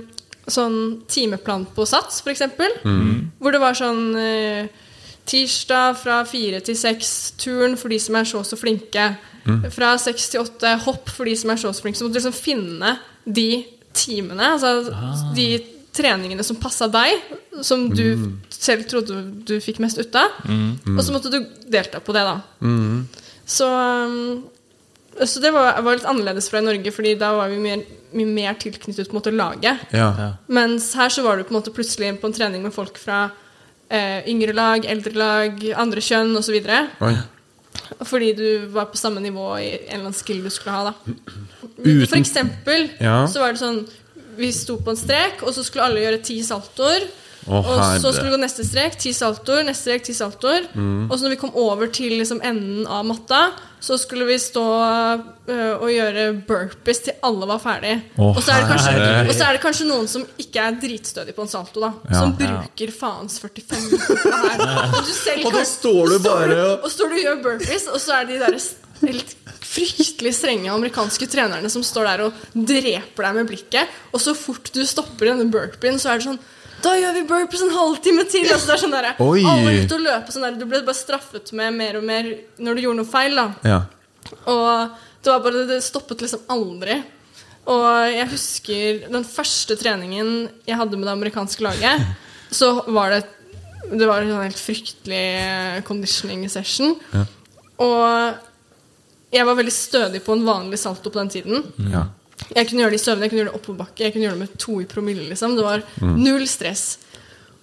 [0.48, 0.80] sånn
[1.12, 2.46] timeplan på Sats, f.eks.
[3.40, 4.72] Hvor det var sånn eh,
[5.28, 9.12] tirsdag fra fire til seks-turn for de som er så og så flinke.
[9.74, 12.00] Fra seks til åtte hopp for de som er så og så flinke.
[12.00, 13.50] Så måtte du liksom finne de
[13.94, 14.80] timene, altså
[15.36, 15.48] de
[15.94, 17.20] treningene som passa deg,
[17.62, 18.06] som du
[18.50, 20.40] selv trodde du fikk mest ut av.
[20.98, 22.40] Og så måtte du delta på det, da.
[23.46, 24.48] Så, um,
[25.22, 27.84] så det var, var litt annerledes fra i Norge, Fordi da var vi mer,
[28.18, 29.86] mye mer tilknyttet på en måte laget.
[29.94, 30.10] Ja.
[30.18, 30.30] Ja.
[30.48, 33.28] Mens her så var du på en måte plutselig på en trening med folk fra
[33.90, 36.58] eh, yngre lag, eldre lag, andre kjønn osv.
[37.06, 37.14] Oi.
[38.06, 40.84] Fordi du var på samme nivå i en eller annen skill du skulle ha.
[40.92, 40.94] da
[41.84, 43.28] Uten- For eksempel Ja.
[43.28, 43.84] så var det sånn
[44.38, 47.04] Vi sto på en strek, og så skulle alle gjøre ti saltoer.
[47.44, 50.68] Å, og så skulle vi gå neste strek, ti saltoer, neste strek, ti saltoer.
[50.74, 51.10] Mm.
[51.10, 53.42] Og så når vi kom over til liksom enden av matta,
[53.84, 57.98] så skulle vi stå øh, og gjøre burpees til alle var ferdig.
[58.16, 58.94] Å, og, så det kanskje,
[59.28, 61.92] og så er det kanskje noen som ikke er dritstødig på en salto, da.
[62.08, 62.22] Ja.
[62.22, 64.64] Som bruker faens 45 minutter her.
[65.02, 68.00] Og, selv Og da står du bare og- og står du og gjør burpees, og
[68.00, 68.58] så er de der
[69.04, 69.36] helt
[69.74, 73.96] fryktelig strenge amerikanske trenerne som står der og dreper deg med blikket.
[74.14, 76.40] Og så fort du stopper denne burpeen, så er det sånn
[76.84, 78.46] Da gjør vi burpees en halvtime til!
[78.52, 79.44] Altså det er sånn der, Oi.
[79.48, 80.58] Alle er ute og løper sånn der.
[80.60, 82.28] Du ble bare straffet med mer og mer
[82.60, 83.36] når du gjorde noe feil.
[83.40, 83.82] da Ja.
[84.52, 86.98] og det var bare Det stoppet liksom aldri.
[87.72, 92.02] Og jeg husker den første treningen jeg hadde med det amerikanske laget,
[92.52, 93.22] så var det
[93.92, 96.96] Det var en sånn helt fryktelig eh, conditioning session.
[97.80, 98.36] Og
[99.34, 101.64] jeg var veldig stødig på en vanlig salto på den tiden.
[101.92, 102.06] ja.
[102.56, 104.44] Jeg kunne gjøre det i søvne, jeg kunne gjøre det oppoverbakke, jeg kunne gjøre det
[104.48, 105.26] med to i promille.
[105.30, 105.56] Liksom.
[105.58, 106.98] Det var null stress.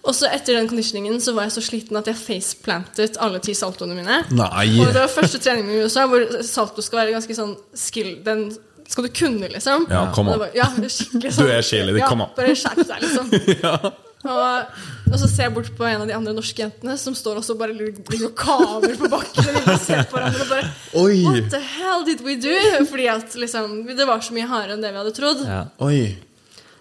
[0.03, 3.53] Og så etter den conditioningen så var jeg så sliten at jeg faceplantet alle ti
[3.55, 4.23] saltoene mine.
[4.33, 4.67] Nei.
[4.81, 8.47] Og det var første trening i USA hvor salto skal være ganske sånn skill Den
[8.91, 9.85] skal du kunne, liksom.
[9.93, 10.39] Ja, kom an.
[10.41, 11.47] var- ja, skikkelig sånn.
[11.47, 12.25] Du er cheerleader, ja, an.
[12.35, 13.93] Bare skjerp deg, liksom.
[14.21, 17.39] og, og så ser jeg bort på en av de andre norske jentene som står
[17.41, 19.49] også bare ligger og kaver på bakken.
[19.49, 21.23] Og de ser på hverandre og bare Oi.
[21.25, 22.53] What the hell did we do?
[22.91, 25.47] Fordi at liksom, det var så mye hardere enn det vi hadde trodd.
[25.49, 25.63] Ja.
[25.87, 26.03] Oi.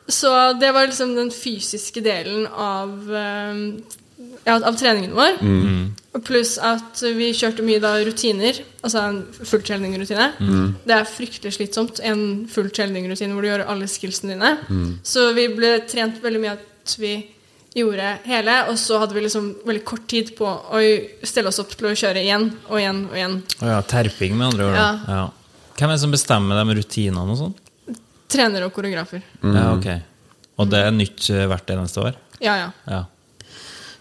[0.09, 3.63] Så det var liksom den fysiske delen av, eh,
[4.43, 5.39] ja, av treningen vår.
[6.25, 8.57] Pluss at vi kjørte mye da rutiner.
[8.83, 10.31] Altså en full rutine
[10.83, 12.01] Det er fryktelig slitsomt.
[12.03, 14.97] En full rutine hvor du gjør alle skillsene dine.
[15.07, 16.57] Så vi ble trent veldig mye
[16.99, 17.13] vi
[17.77, 20.79] gjorde hele, og så hadde vi liksom veldig kort tid på å
[21.21, 23.35] stille oss opp til å kjøre igjen og igjen og igjen.
[23.61, 24.79] Oh ja, terping, med andre ord.
[24.79, 24.89] Ja.
[25.07, 25.25] Ja.
[25.77, 27.53] Hvem er det som bestemmer de rutinene og sånn?
[28.29, 29.21] Trenere og koreografer.
[29.45, 29.87] Ja, ok.
[30.59, 32.17] Og det er nytt eh, hvert eneste år?
[32.43, 32.67] Ja, ja.
[32.89, 33.05] Ja.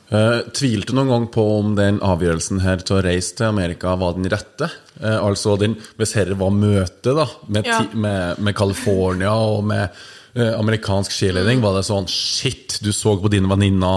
[0.09, 3.93] Uh, tvilte du noen gang på om den avgjørelsen her til å reise til Amerika
[4.01, 4.71] var den rette?
[4.97, 7.83] Uh, altså den, Hvis dette var møtet med, Ja.
[7.93, 9.93] med, med California og med
[10.37, 13.93] amerikansk skiledning, var det sånn Shit, du så på dine venninne.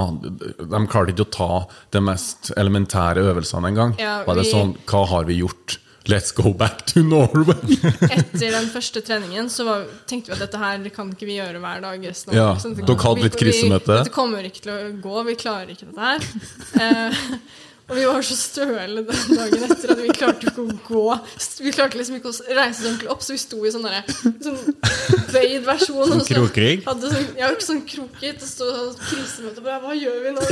[0.58, 1.50] de klarte ikke å ta
[1.92, 3.96] de mest elementære øvelsene engang.
[4.00, 5.78] Ja, var det vi- sånn Hva har vi gjort?
[6.10, 7.78] Let's go back to Norway!
[8.10, 11.62] Etter den første treningen så var, tenkte vi at dette her kan ikke vi gjøre
[11.62, 12.56] hver dag resten Ja.
[12.58, 14.00] Sånn, dere hadde litt krisemøte.
[14.02, 16.26] Dette kommer ikke til å gå, vi klarer ikke dette her.
[16.82, 17.26] Eh,
[17.92, 21.02] Og vi var så støle den dagen etter at vi klarte ikke å gå.
[21.60, 24.06] Vi klarte liksom ikke å reise oss ordentlig opp, så vi sto i sånn derre
[24.40, 26.12] sånn bøyd versjon.
[26.12, 26.84] Sånn så krokrygg?
[26.86, 28.42] Sånn, ja, sånn kroket.
[28.44, 30.46] Og stå og krisemøte på Hva gjør vi nå?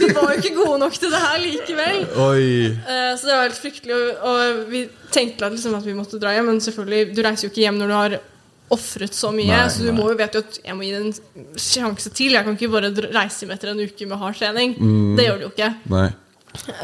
[0.00, 2.02] Vi var jo ikke gode nok til det her likevel.
[2.06, 3.96] Eh, Så det var helt fryktelig.
[3.96, 7.48] Og, og vi tenkte at, liksom, at vi måtte dra hjem, men selvfølgelig, du reiser
[7.48, 8.18] jo ikke hjem når du har
[8.70, 9.50] ofret så mye.
[9.50, 12.36] Nei, så du må jo vite at jeg må gi det en sjanse til.
[12.36, 14.76] Jeg kan ikke bare reise hjem etter en uke med hard trening.
[14.78, 15.16] Mm.
[15.18, 15.70] Det gjør du jo ikke.
[15.90, 16.08] Nei.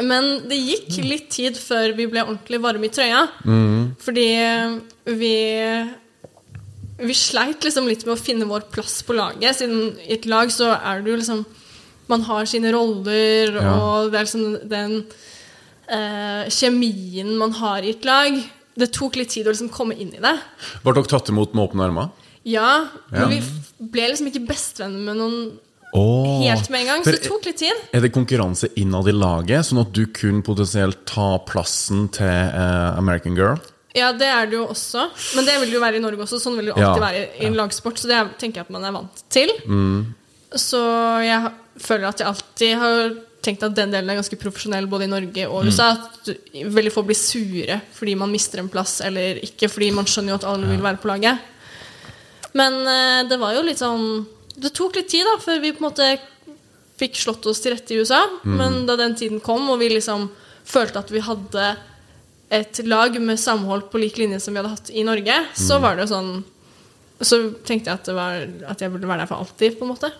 [0.07, 3.23] Men det gikk litt tid før vi ble ordentlig varme i trøya.
[4.03, 4.27] Fordi
[5.19, 5.33] vi
[6.99, 9.59] Vi sleit liksom litt med å finne vår plass på laget.
[9.59, 11.45] Siden i et lag så er det jo liksom
[12.09, 13.73] Man har sine roller, Ja.
[13.75, 15.07] og det er liksom den
[15.91, 18.37] eh, kjemien man har i et lag.
[18.79, 20.35] Det tok litt tid å liksom komme inn i det.
[20.85, 22.11] Ble dere tatt imot med åpne armer?
[22.45, 23.27] Ja, men Ja.
[23.27, 23.43] vi
[23.91, 25.59] ble liksom ikke bestevenner med noen
[25.95, 27.03] Oh, helt med en gang.
[27.05, 27.73] Så det tok litt tid.
[27.95, 32.99] Er det konkurranse innad i laget, sånn at du kunne potensielt ta plassen til eh,
[32.99, 33.57] American Girl?
[33.97, 35.07] Ja, det er det jo også.
[35.37, 36.39] Men det vil det jo være i Norge også.
[36.43, 36.91] Sånn vil det jo Ja.
[36.93, 37.97] alltid være i en lagsport.
[37.99, 39.49] Så det er- tenker jeg at man er vant til.
[39.67, 40.15] Mm.
[40.55, 40.81] Så
[41.25, 45.07] jeg føler at jeg alltid har tenkt at den delen er ganske profesjonell både i
[45.07, 45.69] Norge og Mm.
[45.69, 45.91] USA.
[45.93, 49.69] At veldig få blir sure fordi man mister en plass, eller ikke.
[49.71, 51.39] Fordi man skjønner jo at alle vil være på laget.
[52.55, 54.27] Men eh, det var jo litt sånn
[54.59, 56.19] Det tok litt tid da før vi på en måte
[56.99, 58.23] fikk slått oss til rette i USA.
[58.43, 58.57] Mm.
[58.57, 60.31] Men da den tiden kom, og vi liksom
[60.65, 61.77] følte at vi hadde
[62.51, 65.57] et lag med samhold på lik linje som vi hadde hatt i Norge, Mm.
[65.67, 66.45] så var det jo sånn
[67.23, 69.93] Så tenkte jeg at, det var, at jeg burde være der for alltid, på en
[69.95, 70.11] måte.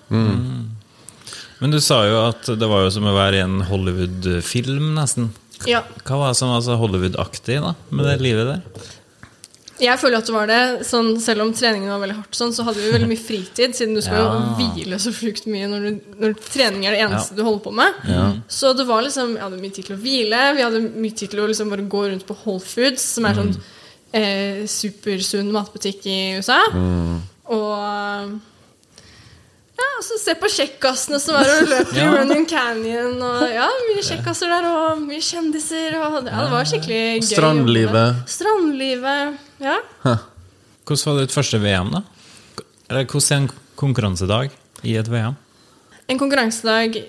[1.61, 5.31] Men du sa jo at det var jo som å være i en Hollywood-film, nesten.
[5.69, 5.83] Ja.
[6.05, 8.89] Hva var det som var så Hollywood-aktig da, med det livet der?
[9.83, 10.61] Jeg føler at det var det.
[10.89, 13.93] Sånn, selv om treningen var veldig hardt, sånn, så hadde vi veldig mye fritid, siden
[13.97, 17.43] du skal jo hvile så sjukt mye når, du, når trening er det eneste du
[17.45, 17.99] holder på med.
[18.49, 20.43] Så det var liksom, jeg hadde mye tid til å hvile.
[20.57, 23.37] Vi hadde mye tid til å liksom bare gå rundt på Whole Foods, som er
[23.41, 23.53] sånn
[24.17, 26.63] eh, supersunn matbutikk i USA.
[27.53, 28.37] Og
[29.77, 32.09] ja, og så se på kjekkassene som var og løp i Ja.
[32.15, 33.19] Running Canyon.
[33.23, 35.97] Og ja, mye kjekkasser der, og mye kjendiser.
[36.01, 37.27] Og, ja, det var skikkelig gøy.
[37.29, 38.23] Strandlivet.
[38.33, 39.77] Strandlivet, ja.
[40.87, 42.03] Hvordan var ditt første VM, da?
[42.89, 44.51] Eller hvordan er en konkurransedag
[44.87, 45.37] i et VM?
[46.09, 47.01] En konkurransedag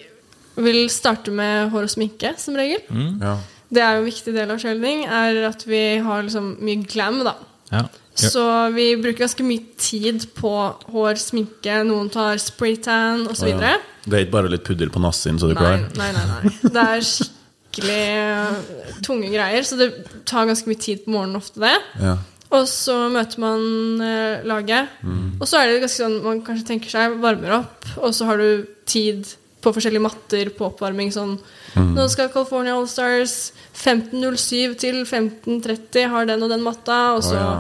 [0.58, 2.82] vil starte med hår og sminke, som regel.
[3.22, 3.36] Ja.
[3.70, 7.20] Det er jo en viktig del av shielding, er at vi har liksom mye glam,
[7.28, 7.36] da.
[7.72, 7.84] Ja.
[8.18, 8.32] Ja.
[8.34, 10.52] Så vi bruker ganske mye tid på
[10.94, 13.52] hår, sminke, noen tar spraytan osv.
[13.54, 13.76] Ja.
[14.08, 15.84] Det er ikke bare litt pudder på nassen, så er du Nei, klar?
[16.00, 16.72] nei, nei, nei.
[16.74, 19.92] Det er skikkelig eh, tunge greier, så det
[20.30, 21.76] tar ganske mye tid på morgenen ofte, det.
[22.02, 22.18] Ja.
[22.58, 23.66] Og så møter man
[24.04, 24.94] eh, laget.
[25.38, 28.42] Og så er det ganske sånn man kanskje tenker seg varmer opp, og så har
[28.42, 29.28] du tid
[29.62, 31.12] på forskjellige matter på oppvarming.
[31.14, 31.38] Sånn
[31.78, 37.36] Nå skal California All Stars 15.07 til 15.30 har den og den matta, og så
[37.36, 37.58] oh, ja.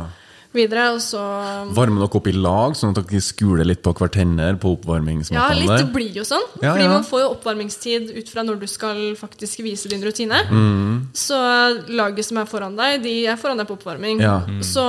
[0.58, 0.88] Videre.
[0.96, 1.22] Og så
[1.78, 4.74] Varme dere opp i lag, sånn at dere skuler litt på hverandre på
[5.34, 5.74] Ja, litt.
[5.74, 6.46] Det blir jo sånn.
[6.62, 6.94] Ja, fordi ja.
[6.94, 10.42] man får jo oppvarmingstid ut fra når du skal faktisk vise din rutine.
[10.50, 11.14] Mm.
[11.18, 11.38] Så
[11.88, 14.24] laget som er foran deg, de er foran deg på oppvarming.
[14.24, 14.42] Ja.
[14.66, 14.88] Så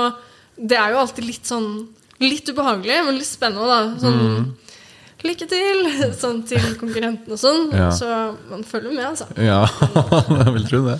[0.58, 1.70] det er jo alltid litt sånn
[2.18, 3.92] Litt ubehagelig, men litt spennende, da.
[4.02, 4.56] Sånn
[5.26, 5.84] Lykke til!
[6.22, 7.68] Sånn til konkurrenten og sånn.
[7.72, 7.78] Mm.
[7.80, 7.90] Ja.
[7.94, 8.08] Så
[8.50, 9.26] man følger med, altså.
[9.42, 9.64] Ja,
[10.44, 10.98] jeg vil tro det.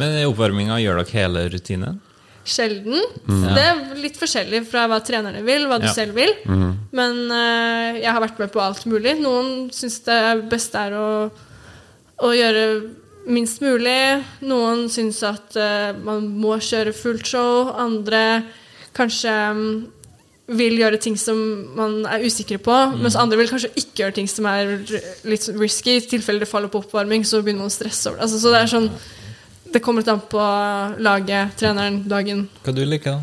[0.00, 2.00] Men i oppvarminga gjør dere hele rutinen?
[2.44, 2.96] Sjelden.
[3.28, 5.92] Det er litt forskjellig fra hva trenerne vil, hva du Ja.
[5.92, 6.32] selv vil.
[6.96, 9.18] Men uh, jeg har vært med på alt mulig.
[9.20, 11.10] Noen syns det beste er å,
[12.24, 12.64] å gjøre
[13.30, 14.24] minst mulig.
[14.48, 17.70] Noen syns at uh, man må kjøre fullt show.
[17.76, 18.42] Andre
[18.96, 19.86] kanskje um,
[20.50, 21.38] vil gjøre ting som
[21.76, 22.74] man er usikre på.
[22.98, 24.78] Mens andre vil kanskje ikke gjøre ting som er
[25.28, 26.00] litt risky.
[26.00, 28.26] I tilfelle det faller på oppvarming, så begynner man å stresse over det.
[28.26, 28.90] Altså, så det er sånn
[29.72, 30.40] det kommer litt an på
[31.02, 32.48] laget, treneren, dagen.
[32.64, 33.20] Hva du liker da?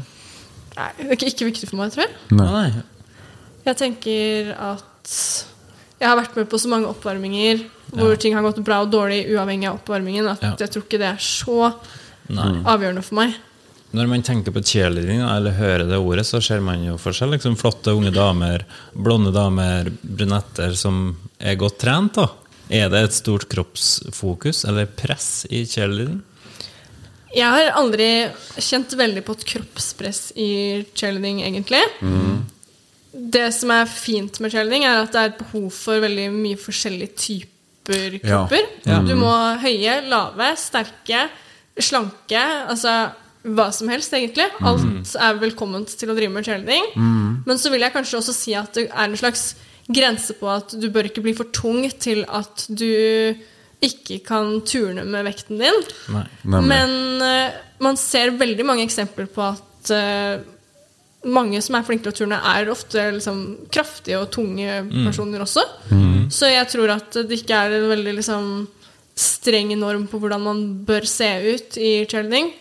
[0.78, 2.14] Nei, det er ikke, ikke viktig for meg, tror jeg.
[2.38, 2.84] Nei.
[3.66, 5.14] Jeg tenker at
[5.98, 8.20] jeg har vært med på så mange oppvarminger hvor Ja.
[8.22, 10.56] ting har gått bra og dårlig uavhengig av oppvarmingen, at Ja.
[10.60, 11.74] jeg tror ikke det er så
[12.30, 12.62] Nei.
[12.64, 13.36] avgjørende for meg.
[13.94, 17.30] Når man tenker på cheerleading, eller hører det ordet, så ser man jo for seg
[17.32, 22.14] liksom flotte unge damer, blonde damer, brunetter som er godt trent.
[22.14, 22.28] da.
[22.70, 26.22] Er det et stort kroppsfokus eller press i cheerleading?
[27.38, 28.08] Jeg har aldri
[28.58, 30.52] kjent veldig på et kroppspress i
[30.98, 31.84] cheerleading, egentlig.
[33.18, 36.58] Det som er fint med cheerleading, er at det er et behov for veldig mye
[36.62, 38.66] forskjellige typer kropper.
[38.90, 39.00] Ja.
[39.06, 41.28] Du må ha høye, lave, sterke,
[41.78, 42.42] slanke.
[42.68, 42.98] Altså
[43.48, 44.50] hva som helst, egentlig.
[44.66, 46.90] Alt er velkomment til å drive med cheerleading.
[47.48, 49.54] Men så vil jeg kanskje også si at det er en slags
[49.88, 52.90] grense på at du bør ikke bli for tung til at du
[53.84, 55.82] ikke kan turne med vekten din.
[56.14, 56.26] Nei.
[56.44, 60.42] Men uh, man ser veldig mange eksempler på at uh,
[61.28, 65.64] mange som er flinke til å turne, er ofte liksom, kraftige og tunge personer også.
[66.34, 68.52] Så jeg tror at det ikke er en veldig liksom,
[69.18, 72.52] streng norm på hvordan man bør se ut i cheerleading.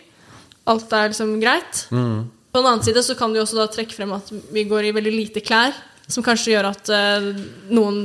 [0.67, 1.85] Alt er liksom greit.
[1.87, 4.95] På den annen side så kan du også da trekke frem at vi går i
[4.97, 5.75] veldig lite klær,
[6.09, 7.29] som kanskje gjør at uh,
[7.71, 8.01] noen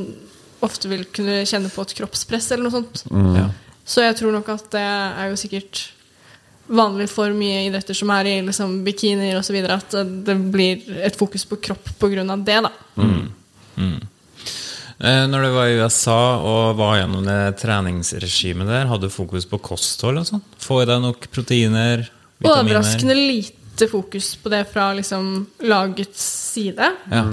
[0.63, 3.05] ofte vil kunne kjenne på et kroppspress eller noe sånt.
[3.39, 3.49] Ja.
[3.85, 5.83] Så jeg tror nok at det er jo sikkert
[6.73, 9.97] vanlig for mye idretter som er i liksom bikinier osv., at
[10.27, 12.25] det blir et fokus på kropp pga.
[12.47, 12.61] det.
[12.63, 12.73] da.
[15.03, 19.49] Eh, Når du var i USA og var gjennom det treningsregimet der, hadde du fokus
[19.51, 20.45] på kosthold og sånn?
[20.63, 22.05] Få i deg nok proteiner,
[22.39, 22.63] vitaminer?
[22.63, 25.33] Overraskende lite fokus på det fra liksom
[25.67, 26.23] lagets
[26.53, 26.93] side.
[27.11, 27.25] Ja.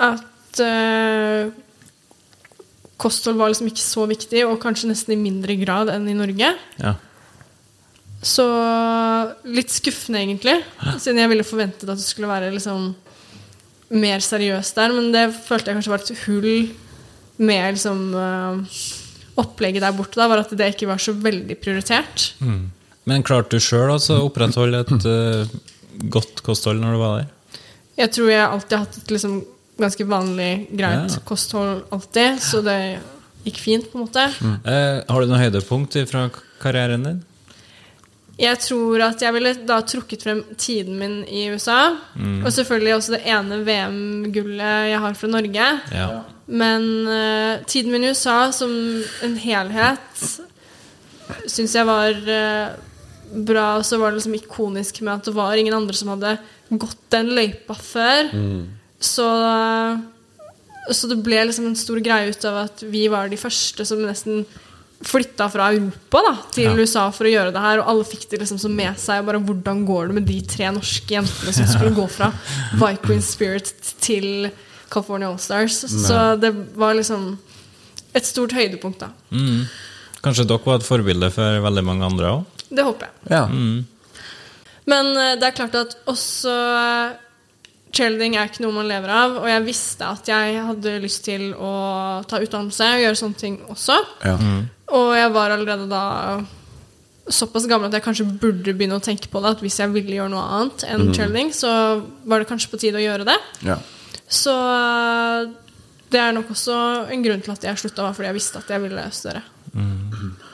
[0.00, 1.52] At eh,
[3.00, 6.52] kosthold var liksom ikke så viktig, og kanskje nesten i mindre grad enn i Norge.
[6.82, 6.98] ja.
[8.22, 8.44] Så
[9.50, 10.60] litt skuffende, egentlig.
[11.02, 12.92] Siden jeg ville forventet at det skulle være liksom
[13.98, 14.94] mer seriøst der.
[14.94, 16.52] Men det følte jeg kanskje var et hull
[17.42, 18.78] med liksom uh,
[19.42, 20.20] opplegget der borte.
[20.20, 22.28] Da, var at det ikke var så veldig prioritert.
[23.10, 25.58] Men klarte du sjøl å opprettholde et uh,
[26.12, 27.58] godt kosthold når du var der?
[27.98, 29.40] Jeg tror jeg alltid har hatt et liksom
[29.78, 31.20] ganske vanlig, greit Ja.
[31.24, 32.40] kosthold alltid.
[32.42, 33.00] Så det
[33.44, 34.24] gikk fint, på en måte.
[34.64, 36.30] Eh, har du noe høydepunkt fra
[36.60, 37.22] karrieren din?
[38.40, 41.96] Jeg tror at jeg ville da trukket frem tiden min i USA.
[42.16, 45.66] Og selvfølgelig også det ene VM-gullet jeg har fra Norge.
[45.92, 46.06] Ja.
[46.46, 48.72] Men uh, tiden min i USA som
[49.22, 50.24] en helhet
[51.46, 52.72] syns jeg var uh,
[53.46, 53.76] bra.
[53.78, 56.38] Og så var det liksom ikonisk med at det var ingen andre som hadde
[56.72, 58.32] gått den løypa før.
[59.02, 59.26] Så,
[60.94, 64.02] så det ble liksom en stor greie ut av at vi var de første som
[64.06, 64.44] nesten
[65.02, 66.72] flytta fra Europa da, til Ja.
[66.78, 69.24] USA for å gjøre det her, og alle fikk det liksom så med seg.
[69.26, 72.28] Bare, hvordan går det med de tre norske jentene som skulle gå fra
[72.82, 74.46] Viking Spirit til
[74.92, 75.80] California Allstars?
[75.90, 77.32] Så det var liksom
[78.14, 79.10] et stort høydepunkt, da.
[79.34, 79.64] Mm.
[80.22, 82.62] Kanskje dere var et forbilde for veldig mange andre òg?
[82.70, 83.34] Det håper jeg.
[83.34, 83.42] Ja.
[84.92, 86.54] Men eh, det er klart at også
[87.92, 91.50] cheerleading er ikke noe man lever av, og jeg visste at jeg hadde lyst til
[91.54, 91.72] å
[92.28, 93.98] ta utdannelse og gjøre sånne ting også.
[94.24, 94.36] Ja.
[94.96, 96.04] Og jeg var allerede da
[97.32, 99.54] såpass gammel at jeg kanskje burde begynne å tenke på det.
[99.56, 101.70] At hvis jeg ville gjøre noe annet enn cheerleading, så
[102.28, 103.38] var det kanskje på tide å gjøre det.
[103.68, 103.78] Ja.
[104.32, 105.52] Så eh,
[106.12, 106.76] det er nok også
[107.12, 109.44] en grunn til at jeg slutta, var fordi jeg visste at jeg ville studere.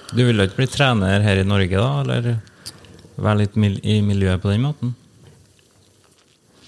[0.09, 1.91] Du ville ikke bli trener her i Norge, da?
[2.03, 2.39] Eller
[3.19, 4.95] være litt mil i miljøet på den måten?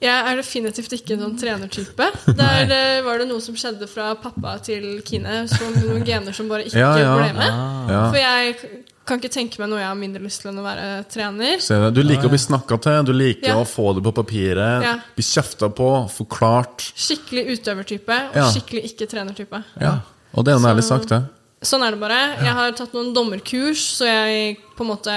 [0.00, 2.06] Jeg er definitivt ikke noen trenertype.
[2.38, 5.42] Der uh, var det noe som skjedde fra pappa til Kine.
[5.50, 7.10] som noen gener som bare ikke Ja, ja.
[7.18, 7.58] ble med.
[7.92, 8.04] Ja.
[8.08, 8.54] For jeg
[9.10, 11.60] kan ikke tenke meg noe jeg har mindre lyst til enn å være trener.
[11.92, 13.56] Du liker å bli snakka til, du liker Ja.
[13.60, 14.84] å få det på papiret.
[14.86, 14.94] Ja.
[15.16, 16.86] Bli kjefta på, forklart.
[16.94, 18.48] Skikkelig utøvertype og Ja.
[18.54, 19.62] skikkelig ikke trenertype.
[19.82, 19.98] Ja.
[20.32, 21.66] Og det er noe en ærlig sagt, sak, det.
[21.66, 22.20] Sånn er det bare.
[22.40, 25.16] Jeg har tatt noen dommerkurs, så jeg på en måte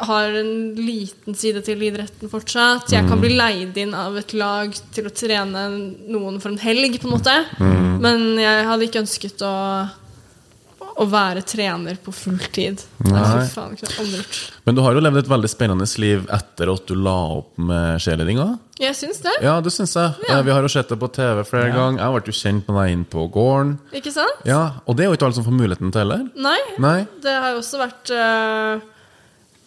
[0.00, 2.92] har en liten side til idretten fortsatt.
[2.94, 5.64] Jeg kan bli leid inn av et lag til å trene
[6.10, 7.34] noen for en helg, på en måte.
[7.98, 9.54] Men jeg hadde ikke ønsket å,
[10.98, 12.84] å være trener på fulltid.
[13.08, 13.74] Faen.
[14.66, 17.98] Men du har jo levd et veldig spennende liv etter at du la opp med
[18.02, 18.46] cheerleadinga.
[18.78, 19.32] Jeg syns det.
[19.42, 20.28] Ja, det syns jeg.
[20.28, 20.38] Ja.
[20.46, 21.98] Vi har jo sett det på TV flere ganger.
[22.04, 23.72] Jeg ble jo kjent med deg inn på gården.
[23.98, 24.46] Ikke sant?
[24.46, 26.22] Ja, Og det er jo ikke alle som får muligheten til heller.
[26.38, 26.60] Nei.
[26.78, 27.00] Nei.
[27.24, 28.86] Det har jo også vært øh,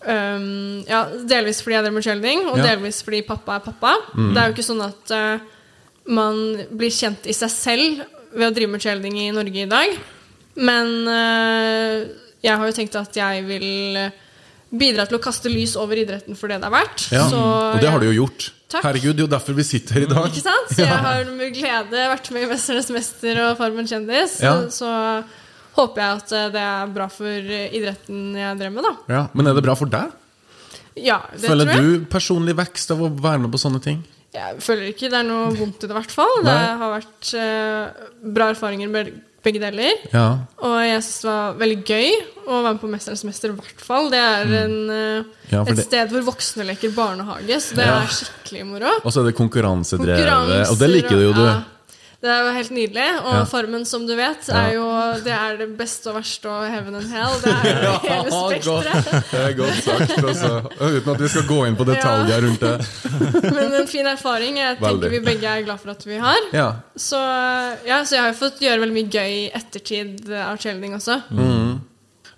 [0.07, 2.63] øhm, ja, Delvis fordi jeg drev med cheerleading, og Ja.
[2.71, 3.93] delvis fordi pappa er pappa.
[4.15, 5.39] Det er jo ikke sånn at uh,
[6.07, 8.01] man blir kjent i seg selv
[8.33, 9.97] ved å drive med cheerleading i Norge i dag.
[10.55, 12.07] Men uh,
[12.41, 14.11] jeg har jo tenkt at jeg vil
[14.71, 17.05] bidra til å kaste lys over idretten for det det er verdt.
[17.11, 17.27] Ja.
[17.29, 18.51] Så og det har du jo gjort.
[18.71, 18.85] Takk.
[18.85, 20.27] Herregud, det er jo derfor vi sitter her i dag.
[20.31, 20.71] Ikke sant?
[20.71, 24.37] Så jeg har med glede vært med i 'Mesternes mester' og 'Farmen kjendis'.
[24.39, 24.53] Ja.
[24.71, 24.91] Så, så
[25.77, 28.93] håper jeg at øh, det er bra for idretten jeg drev med, da.
[29.13, 30.11] Ja, Men er det bra for deg?
[30.99, 31.83] Ja, det Føler tror jeg.
[32.01, 34.01] du personlig vekst av å være med på sånne ting?
[34.35, 36.37] Jeg føler ikke det er noe vondt i det, i hvert fall.
[36.43, 39.09] Det har vært eh, bra erfaringer med
[39.43, 39.95] begge deler.
[40.13, 40.37] Ja.
[40.61, 42.11] Og jeg syns det var veldig gøy
[42.45, 44.09] å være med på 'Mesternes mester', i hvert fall.
[44.13, 45.25] Det er en, eh, Mm.
[45.51, 48.01] Ja, et det- sted hvor voksne leker barnehage, så det Ja.
[48.03, 48.91] er skikkelig moro.
[49.03, 50.69] Og så er det konkurransedrevet.
[50.71, 51.63] Og det liker du jo, du.
[52.21, 52.27] Ja.
[52.27, 53.05] Det er jo helt nydelig.
[53.25, 53.43] Og Ja.
[53.49, 54.59] Farmen, som du vet, Ja.
[54.67, 54.85] er jo
[55.25, 57.33] det, er det beste og verste og heaven and hell.
[57.41, 59.09] Det er jo hele spekteret.
[59.31, 60.23] Det er godt sagt.
[60.23, 60.51] Altså.
[60.79, 62.75] Uten at vi skal gå inn på detaljer rundt det.
[63.57, 64.57] Men en fin erfaring.
[64.61, 65.01] Jeg Veldig.
[65.01, 66.37] tenker vi begge er glad for at vi har.
[66.53, 66.69] Ja.
[66.95, 67.17] Så,
[67.87, 71.21] ja, så jeg har jo fått gjøre veldig mye gøy ettertid av Chelding også.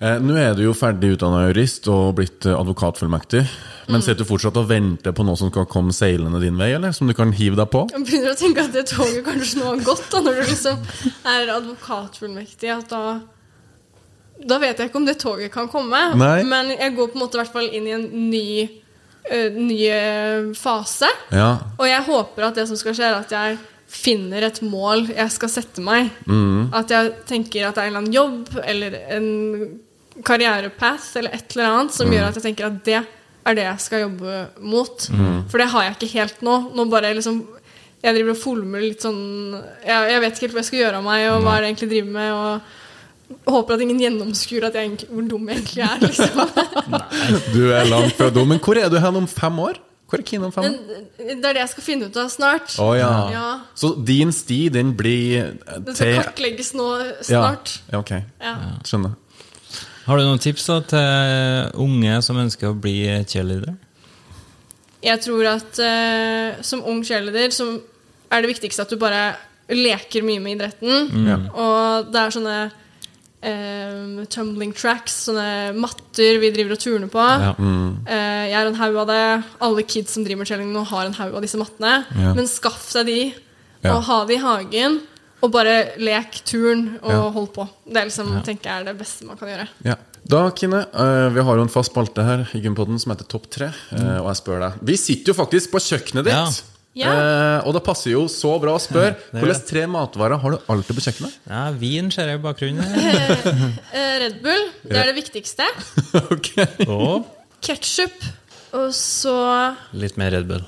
[0.02, 3.44] Eh, Nå er du jo ferdig utdanna jurist og blitt eh, advokatfullmektig.
[3.92, 6.94] Men sitter du fortsatt og venter på noe som skal komme seilende din vei, eller?
[6.96, 7.82] Som du kan hive deg på?
[7.92, 10.86] Jeg begynner å tenke at det toget kanskje nå har gått, da, når du liksom
[11.34, 12.72] er advokatfullmektig.
[12.78, 13.04] At da
[14.44, 16.00] Da vet jeg ikke om det toget kan komme.
[16.20, 16.40] Nei.
[16.48, 18.48] Men jeg går på en måte i hvert fall inn i en ny,
[19.30, 21.08] ø, ny eh, fase.
[21.32, 21.52] Ja.
[21.78, 23.60] Og jeg håper at det som skal skje, er at jeg
[23.94, 26.10] finner et mål jeg skal sette meg.
[26.74, 29.28] At jeg tenker at det er en eller annen jobb eller en
[30.26, 33.00] karrierepath eller et eller annet som gjør at jeg tenker at det
[33.44, 35.08] er det jeg skal jobbe mot.
[35.52, 36.58] For det har jeg ikke helt nå.
[36.78, 37.44] Nå bare liksom
[38.04, 39.20] Jeg driver og fulmer litt sånn
[39.88, 41.68] jeg, jeg vet ikke helt hva jeg skal gjøre av meg, og hva er det
[41.70, 42.32] jeg egentlig driver med.
[42.34, 46.04] Og håper at ingen gjennomskuer at jeg, hvor dum jeg egentlig er.
[46.04, 46.42] Liksom.
[47.56, 48.52] Du er langt fra dum.
[48.52, 49.80] Men hvor er du hen om fem år?
[50.12, 51.00] Hvor er Kine om fem år?
[51.18, 52.76] Det er det jeg skal finne ut av snart.
[52.84, 53.14] Oh, ja.
[53.34, 53.48] Ja.
[53.76, 56.88] Så din sti, den blir til Det skal kartlegges nå
[57.26, 57.80] snart.
[57.92, 58.12] ja, ok.
[58.42, 58.54] Ja.
[58.86, 59.16] Skjønner.
[60.04, 63.74] Har du noen tips da til unge som ønsker å bli cheerleader?
[65.04, 67.68] Jeg tror at uh, som ung cheerleader så
[68.34, 69.34] er det viktigste at du bare
[69.74, 71.10] leker mye med idretten.
[71.12, 71.46] Mm.
[71.56, 72.58] Og det er sånne
[73.44, 77.24] eh, tumbling tracks, sånne matter vi driver og turner på.
[77.24, 77.54] Ja.
[77.56, 79.24] Eh, jeg har en haug av det.
[79.64, 81.96] Alle kids som driver med cheerleading nå, har en haug av disse mattene.
[82.18, 82.34] Ja.
[82.38, 83.20] Men skaff deg de,
[83.84, 83.96] Ja.
[83.98, 85.02] og ha det i hagen.
[85.44, 87.30] Og bare lek turn og Ja.
[87.36, 87.66] hold på.
[87.86, 89.68] Det er liksom, tenker jeg er det beste man kan gjøre.
[89.84, 89.96] Ja.
[90.26, 93.50] Da, Kine, eh, vi har jo en fast spalte her i Gympodden som heter Topp
[93.52, 93.74] tre.
[93.92, 94.22] Mm.
[94.22, 96.62] og jeg spør deg Vi sitter jo faktisk på kjøkkenet ditt!
[96.96, 97.10] Ja.
[97.10, 99.18] Eh, og det passer jo så bra å spørre.
[99.34, 101.34] Hvilke tre matvarer har du alltid på kjøkkenet?
[101.50, 102.86] Ja, Vin ser jeg i bakgrunnen.
[103.94, 105.66] Eh, Red Bull, det er det viktigste.
[106.32, 107.26] ok Og
[107.66, 108.14] Ketchup.
[108.78, 109.34] Og så
[109.92, 110.64] litt mer Red Bull.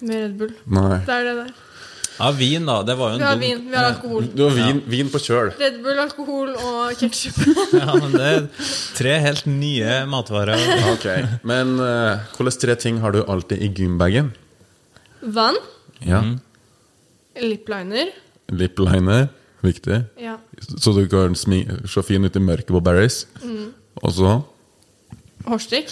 [0.00, 0.54] Mer Red Bull.
[0.66, 1.02] Nei.
[1.04, 1.52] Det er det der.
[2.18, 2.82] Ja, vin, da.
[2.86, 4.26] Det var jo en Vi har dum- vin, vi har alkohol.
[4.36, 5.50] Du har vin, vin på kjøl.
[5.58, 7.38] Red Bull, alkohol og ketsjup.
[7.80, 8.46] Ja, men det er
[8.98, 10.60] tre helt nye matvarer.
[10.92, 11.06] Ok,
[11.48, 14.32] Men uh, hvilke tre ting har du alltid i gymbagen?
[15.22, 15.56] Vann.
[16.04, 16.20] Ja.
[17.40, 18.10] Lipliner.
[18.52, 19.28] Lipliner.
[19.62, 20.00] Viktig.
[20.18, 20.36] Ja.
[20.76, 23.24] Så du kan se fin ut i mørket på Barry's.
[24.02, 24.40] Og så
[25.46, 25.90] Hårstrikk.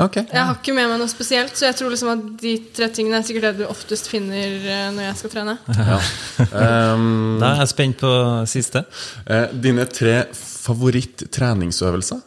[0.00, 0.16] Ok.
[0.16, 3.18] Jeg har ikke med meg noe spesielt, så jeg tror liksom at de tre tingene
[3.20, 5.56] er sikkert det du oftest finner eh, når jeg skal trene.
[5.76, 5.98] Ja.
[6.40, 8.10] Um, Da er jeg spent på
[8.48, 8.80] siste.
[9.28, 12.22] Uh, dine tre favoritt-treningsøvelser?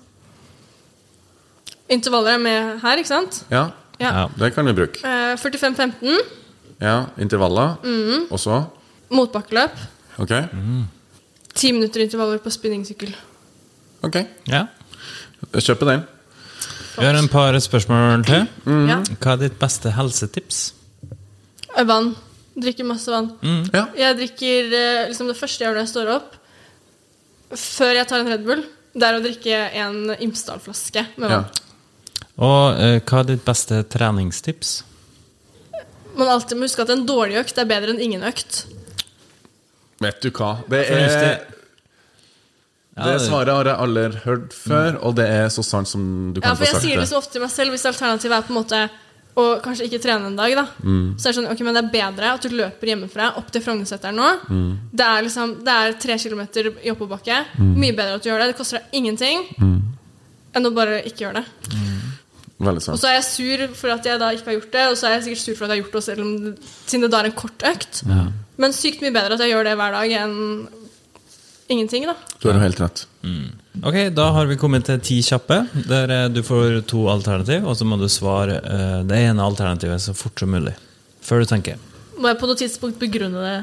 [1.97, 3.41] Intervaller er med her, ikke sant?
[3.51, 3.65] Ja,
[4.01, 4.11] Ja.
[4.21, 4.27] Ja.
[4.37, 5.01] det kan vi bruke.
[5.01, 6.21] Uh, 45-15.
[6.81, 7.75] Ja, Intervaller.
[8.29, 8.63] Og så
[9.13, 9.75] Motbakkeløp.
[10.21, 10.31] Ok.
[11.53, 13.13] Ti minutter intervaller på spinningsykkel.
[14.03, 14.15] Ok,
[14.49, 14.65] Ja.
[15.53, 16.03] jeg kjøper den.
[16.97, 18.45] Vi har en par spørsmål til.
[18.89, 18.99] Ja.
[19.17, 20.61] Hva er ditt beste helsetips?
[21.73, 22.13] Eh, Vann.
[22.53, 23.31] Drikker masse vann.
[23.73, 23.87] Ja.
[23.97, 26.35] Jeg drikker eh, liksom det første jeg gjør når jeg står opp,
[27.57, 28.61] før jeg tar en Red Bull,
[28.93, 31.39] det er å drikke en Imsdal-flaske med ja.
[31.39, 31.63] vann.
[32.45, 34.75] Og eh, hva er ditt beste treningstips?
[36.13, 38.67] Man alltid må huske at en dårlig økt er bedre enn ingen økt.
[40.03, 40.59] Vet du hva?
[40.69, 41.41] Det, er.
[42.97, 46.33] Ja, det det- svaret har jeg aldri hørt før, og det er så sant som
[46.33, 47.09] du Ja, kan for få jeg sier det det.
[47.09, 48.89] så ofte til meg selv hvis alternativet er på en måte
[49.35, 50.65] å kanskje ikke trene en dag, da.
[51.17, 53.61] Så er det sånn, ok, men det er bedre at du løper hjemmefra opp til
[53.65, 54.27] Frognerseteren nå.
[54.93, 57.39] Det er liksom, det er tre kilometer i oppoverbakke.
[57.57, 58.47] Mye bedre at du gjør det.
[58.53, 59.41] Det koster deg ingenting
[60.53, 61.45] enn å bare ikke gjøre det.
[62.63, 64.95] Veldig Og så er jeg sur for at jeg da ikke har gjort det, og
[64.95, 66.53] så er jeg sikkert sur for at jeg har gjort det selv om det,
[66.85, 68.03] siden det da er en kort økt.
[68.61, 70.67] Men sykt mye bedre at jeg gjør det hver dag enn
[71.73, 72.13] ingenting, da.
[72.39, 73.05] Du har jo helt rett.
[73.83, 77.75] Ok, Da har vi kommet til ti kjappe, der eh, du får to alternativ, og
[77.79, 80.75] så må du svare uh, det ene alternativet så fort som mulig.
[81.23, 81.79] Før du tenker.
[82.19, 83.53] Må jeg på noe tidspunkt begrunne det?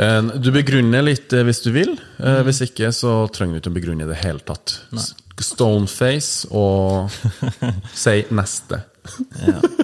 [0.00, 1.92] Eh, Du begrunner litt hvis du vil.
[2.18, 4.78] Eh, Hvis ikke, så trenger du ikke å begrunne i det hele tatt.
[4.96, 5.12] S-
[5.50, 7.12] Stoneface og
[8.04, 8.80] si neste.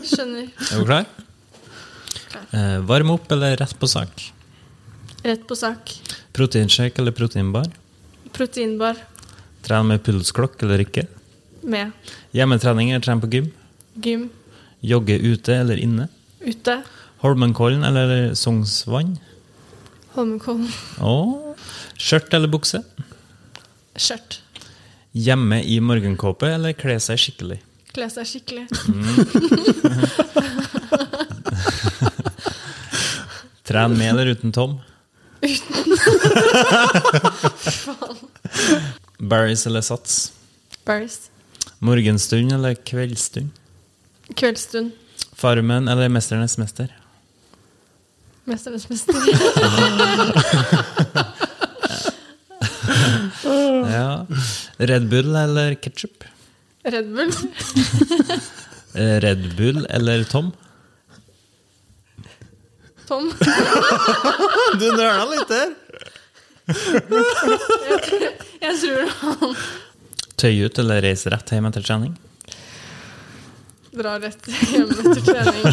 [0.08, 0.48] Skjønner.
[0.72, 1.04] Er du klar?
[2.32, 2.80] klar.
[2.88, 4.24] varm opp eller rett på sak?
[5.24, 5.92] Rett på sak.
[6.34, 7.68] Proteinshake eller proteinbar?
[8.34, 8.96] Proteinbar
[9.64, 11.06] Trene med pulsklokk eller ikke?
[11.64, 11.92] med
[12.36, 13.46] Hjemmetrening eller trene på gym?
[14.02, 14.26] gym
[14.84, 16.08] Jogge ute eller inne?
[16.44, 16.74] ute.
[17.22, 19.14] Holmenkollen eller Sognsvann?
[20.12, 20.68] Holmenkollen.
[21.00, 21.54] Åh.
[21.96, 22.82] Skjørt eller bukse?
[23.96, 24.42] Skjørt.
[25.16, 27.62] Hjemme i morgenkåpe eller kle seg skikkelig?
[27.94, 28.66] Kle seg skikkelig.
[33.64, 34.74] Tren med eller uten Tom?
[39.18, 40.32] Barris eller Sats?
[40.84, 41.30] Barris.
[41.78, 43.50] Morgenstund eller kveldsstund?
[44.34, 44.90] Kveldsstund.
[45.32, 46.96] Farmen eller Mesternes mester?
[48.44, 49.14] Mesternes mester.
[53.94, 54.26] Ja.
[54.76, 56.24] Red Bull eller ketsjup?
[56.84, 57.32] Red Bull.
[59.24, 60.52] Red Bull eller Tom?
[63.08, 63.30] Tom.
[64.80, 65.72] Du nøla litt der.
[68.64, 69.56] Jeg tror han
[70.40, 72.14] Tøy ut eller reise rett hjem etter trening?
[73.94, 75.64] Dra rett hjem etter trening.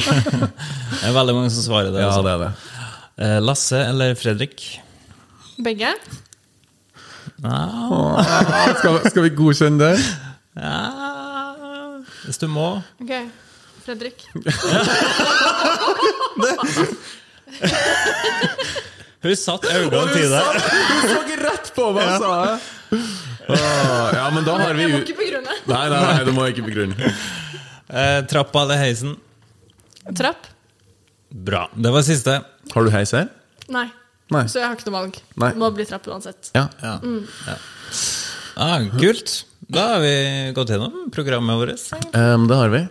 [1.02, 2.04] Det er veldig mange som svarer det.
[2.04, 2.22] Ja, altså.
[2.28, 2.52] det er det.
[3.26, 4.66] Eh, Lasse eller Fredrik?
[5.66, 5.90] Begge.
[7.42, 8.20] No.
[8.80, 9.96] Skal, skal vi godkjenne det?
[10.62, 10.76] ja.
[12.22, 12.68] Hvis du må.
[13.02, 13.16] Ok.
[13.82, 14.28] Fredrik.
[19.24, 20.62] Hun satt øynene til deg.
[20.66, 22.62] Hun så ikke rett på meg, sa jeg!
[24.18, 25.58] Ja, men da har vi Jeg må ikke begrunne.
[25.70, 27.12] Nei, nei, nei, du må ikke begrunne.
[27.92, 29.14] Eh, trappa eller heisen?
[30.18, 30.48] Trapp?
[31.32, 31.66] Bra.
[31.76, 32.38] Det var siste.
[32.74, 33.30] Har du heis her?
[33.72, 33.88] Nei.
[34.32, 34.46] Nei.
[34.48, 35.20] Så jeg har ikke noe valg.
[35.44, 35.52] Nei.
[35.60, 36.54] Må bli trapp uansett.
[36.56, 36.66] Ja.
[36.82, 36.98] Ja.
[37.04, 37.58] ja.
[38.56, 39.42] Ah, kult.
[39.72, 40.16] Da har vi
[40.56, 41.86] gått gjennom programmet vårt.
[42.16, 42.82] Um, det har vi.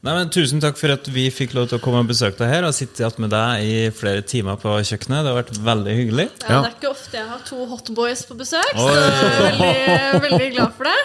[0.00, 2.48] Nei, men Tusen takk for at vi fikk lov til å komme og besøke deg
[2.54, 5.26] her og sitte igjen med deg i flere timer på kjøkkenet.
[5.26, 6.28] Det har vært veldig hyggelig.
[6.40, 6.60] Ja, Ja.
[6.64, 8.86] Det er ikke ofte jeg har to hotboys på besøk, Oi.
[8.86, 10.96] så jeg er veldig, veldig glad for det.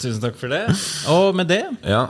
[0.00, 0.64] Tusen takk for det.
[1.14, 2.08] Og med det Ja.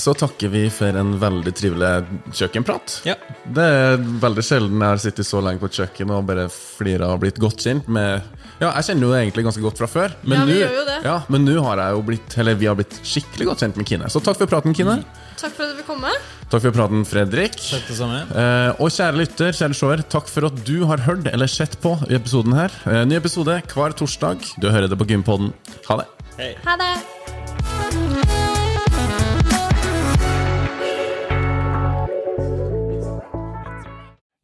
[0.00, 1.90] Så takker vi for en veldig trivelig
[2.34, 3.00] kjøkkenprat.
[3.06, 3.14] Ja.
[3.46, 7.12] Det er veldig sjelden jeg har sittet så lenge på et kjøkken og bare flira
[7.14, 8.22] og blitt godt kjent med
[8.60, 10.74] Ja, jeg kjenner jo det egentlig ganske godt fra før, men Ja, vi nå- gjør
[10.78, 10.98] jo det.
[11.04, 13.86] ja, men nå har jeg jo blitt Eller vi har blitt skikkelig godt kjent med
[13.86, 14.10] Kine.
[14.10, 15.04] Så takk for praten, Kine.
[15.36, 16.12] Takk for at du vil komme.
[16.50, 17.52] Takk for praten, Fredrik.
[17.58, 18.20] Takk det samme.
[18.30, 21.96] Eh, og kjære lytter, kjære seer, takk for at du har hørt eller sett på
[22.08, 22.70] i episoden her.
[22.86, 24.40] Eh, ny episode hver torsdag.
[24.62, 25.52] Du hører det på Gympodden.
[25.90, 26.56] Ha det.
[26.64, 27.63] Ha det.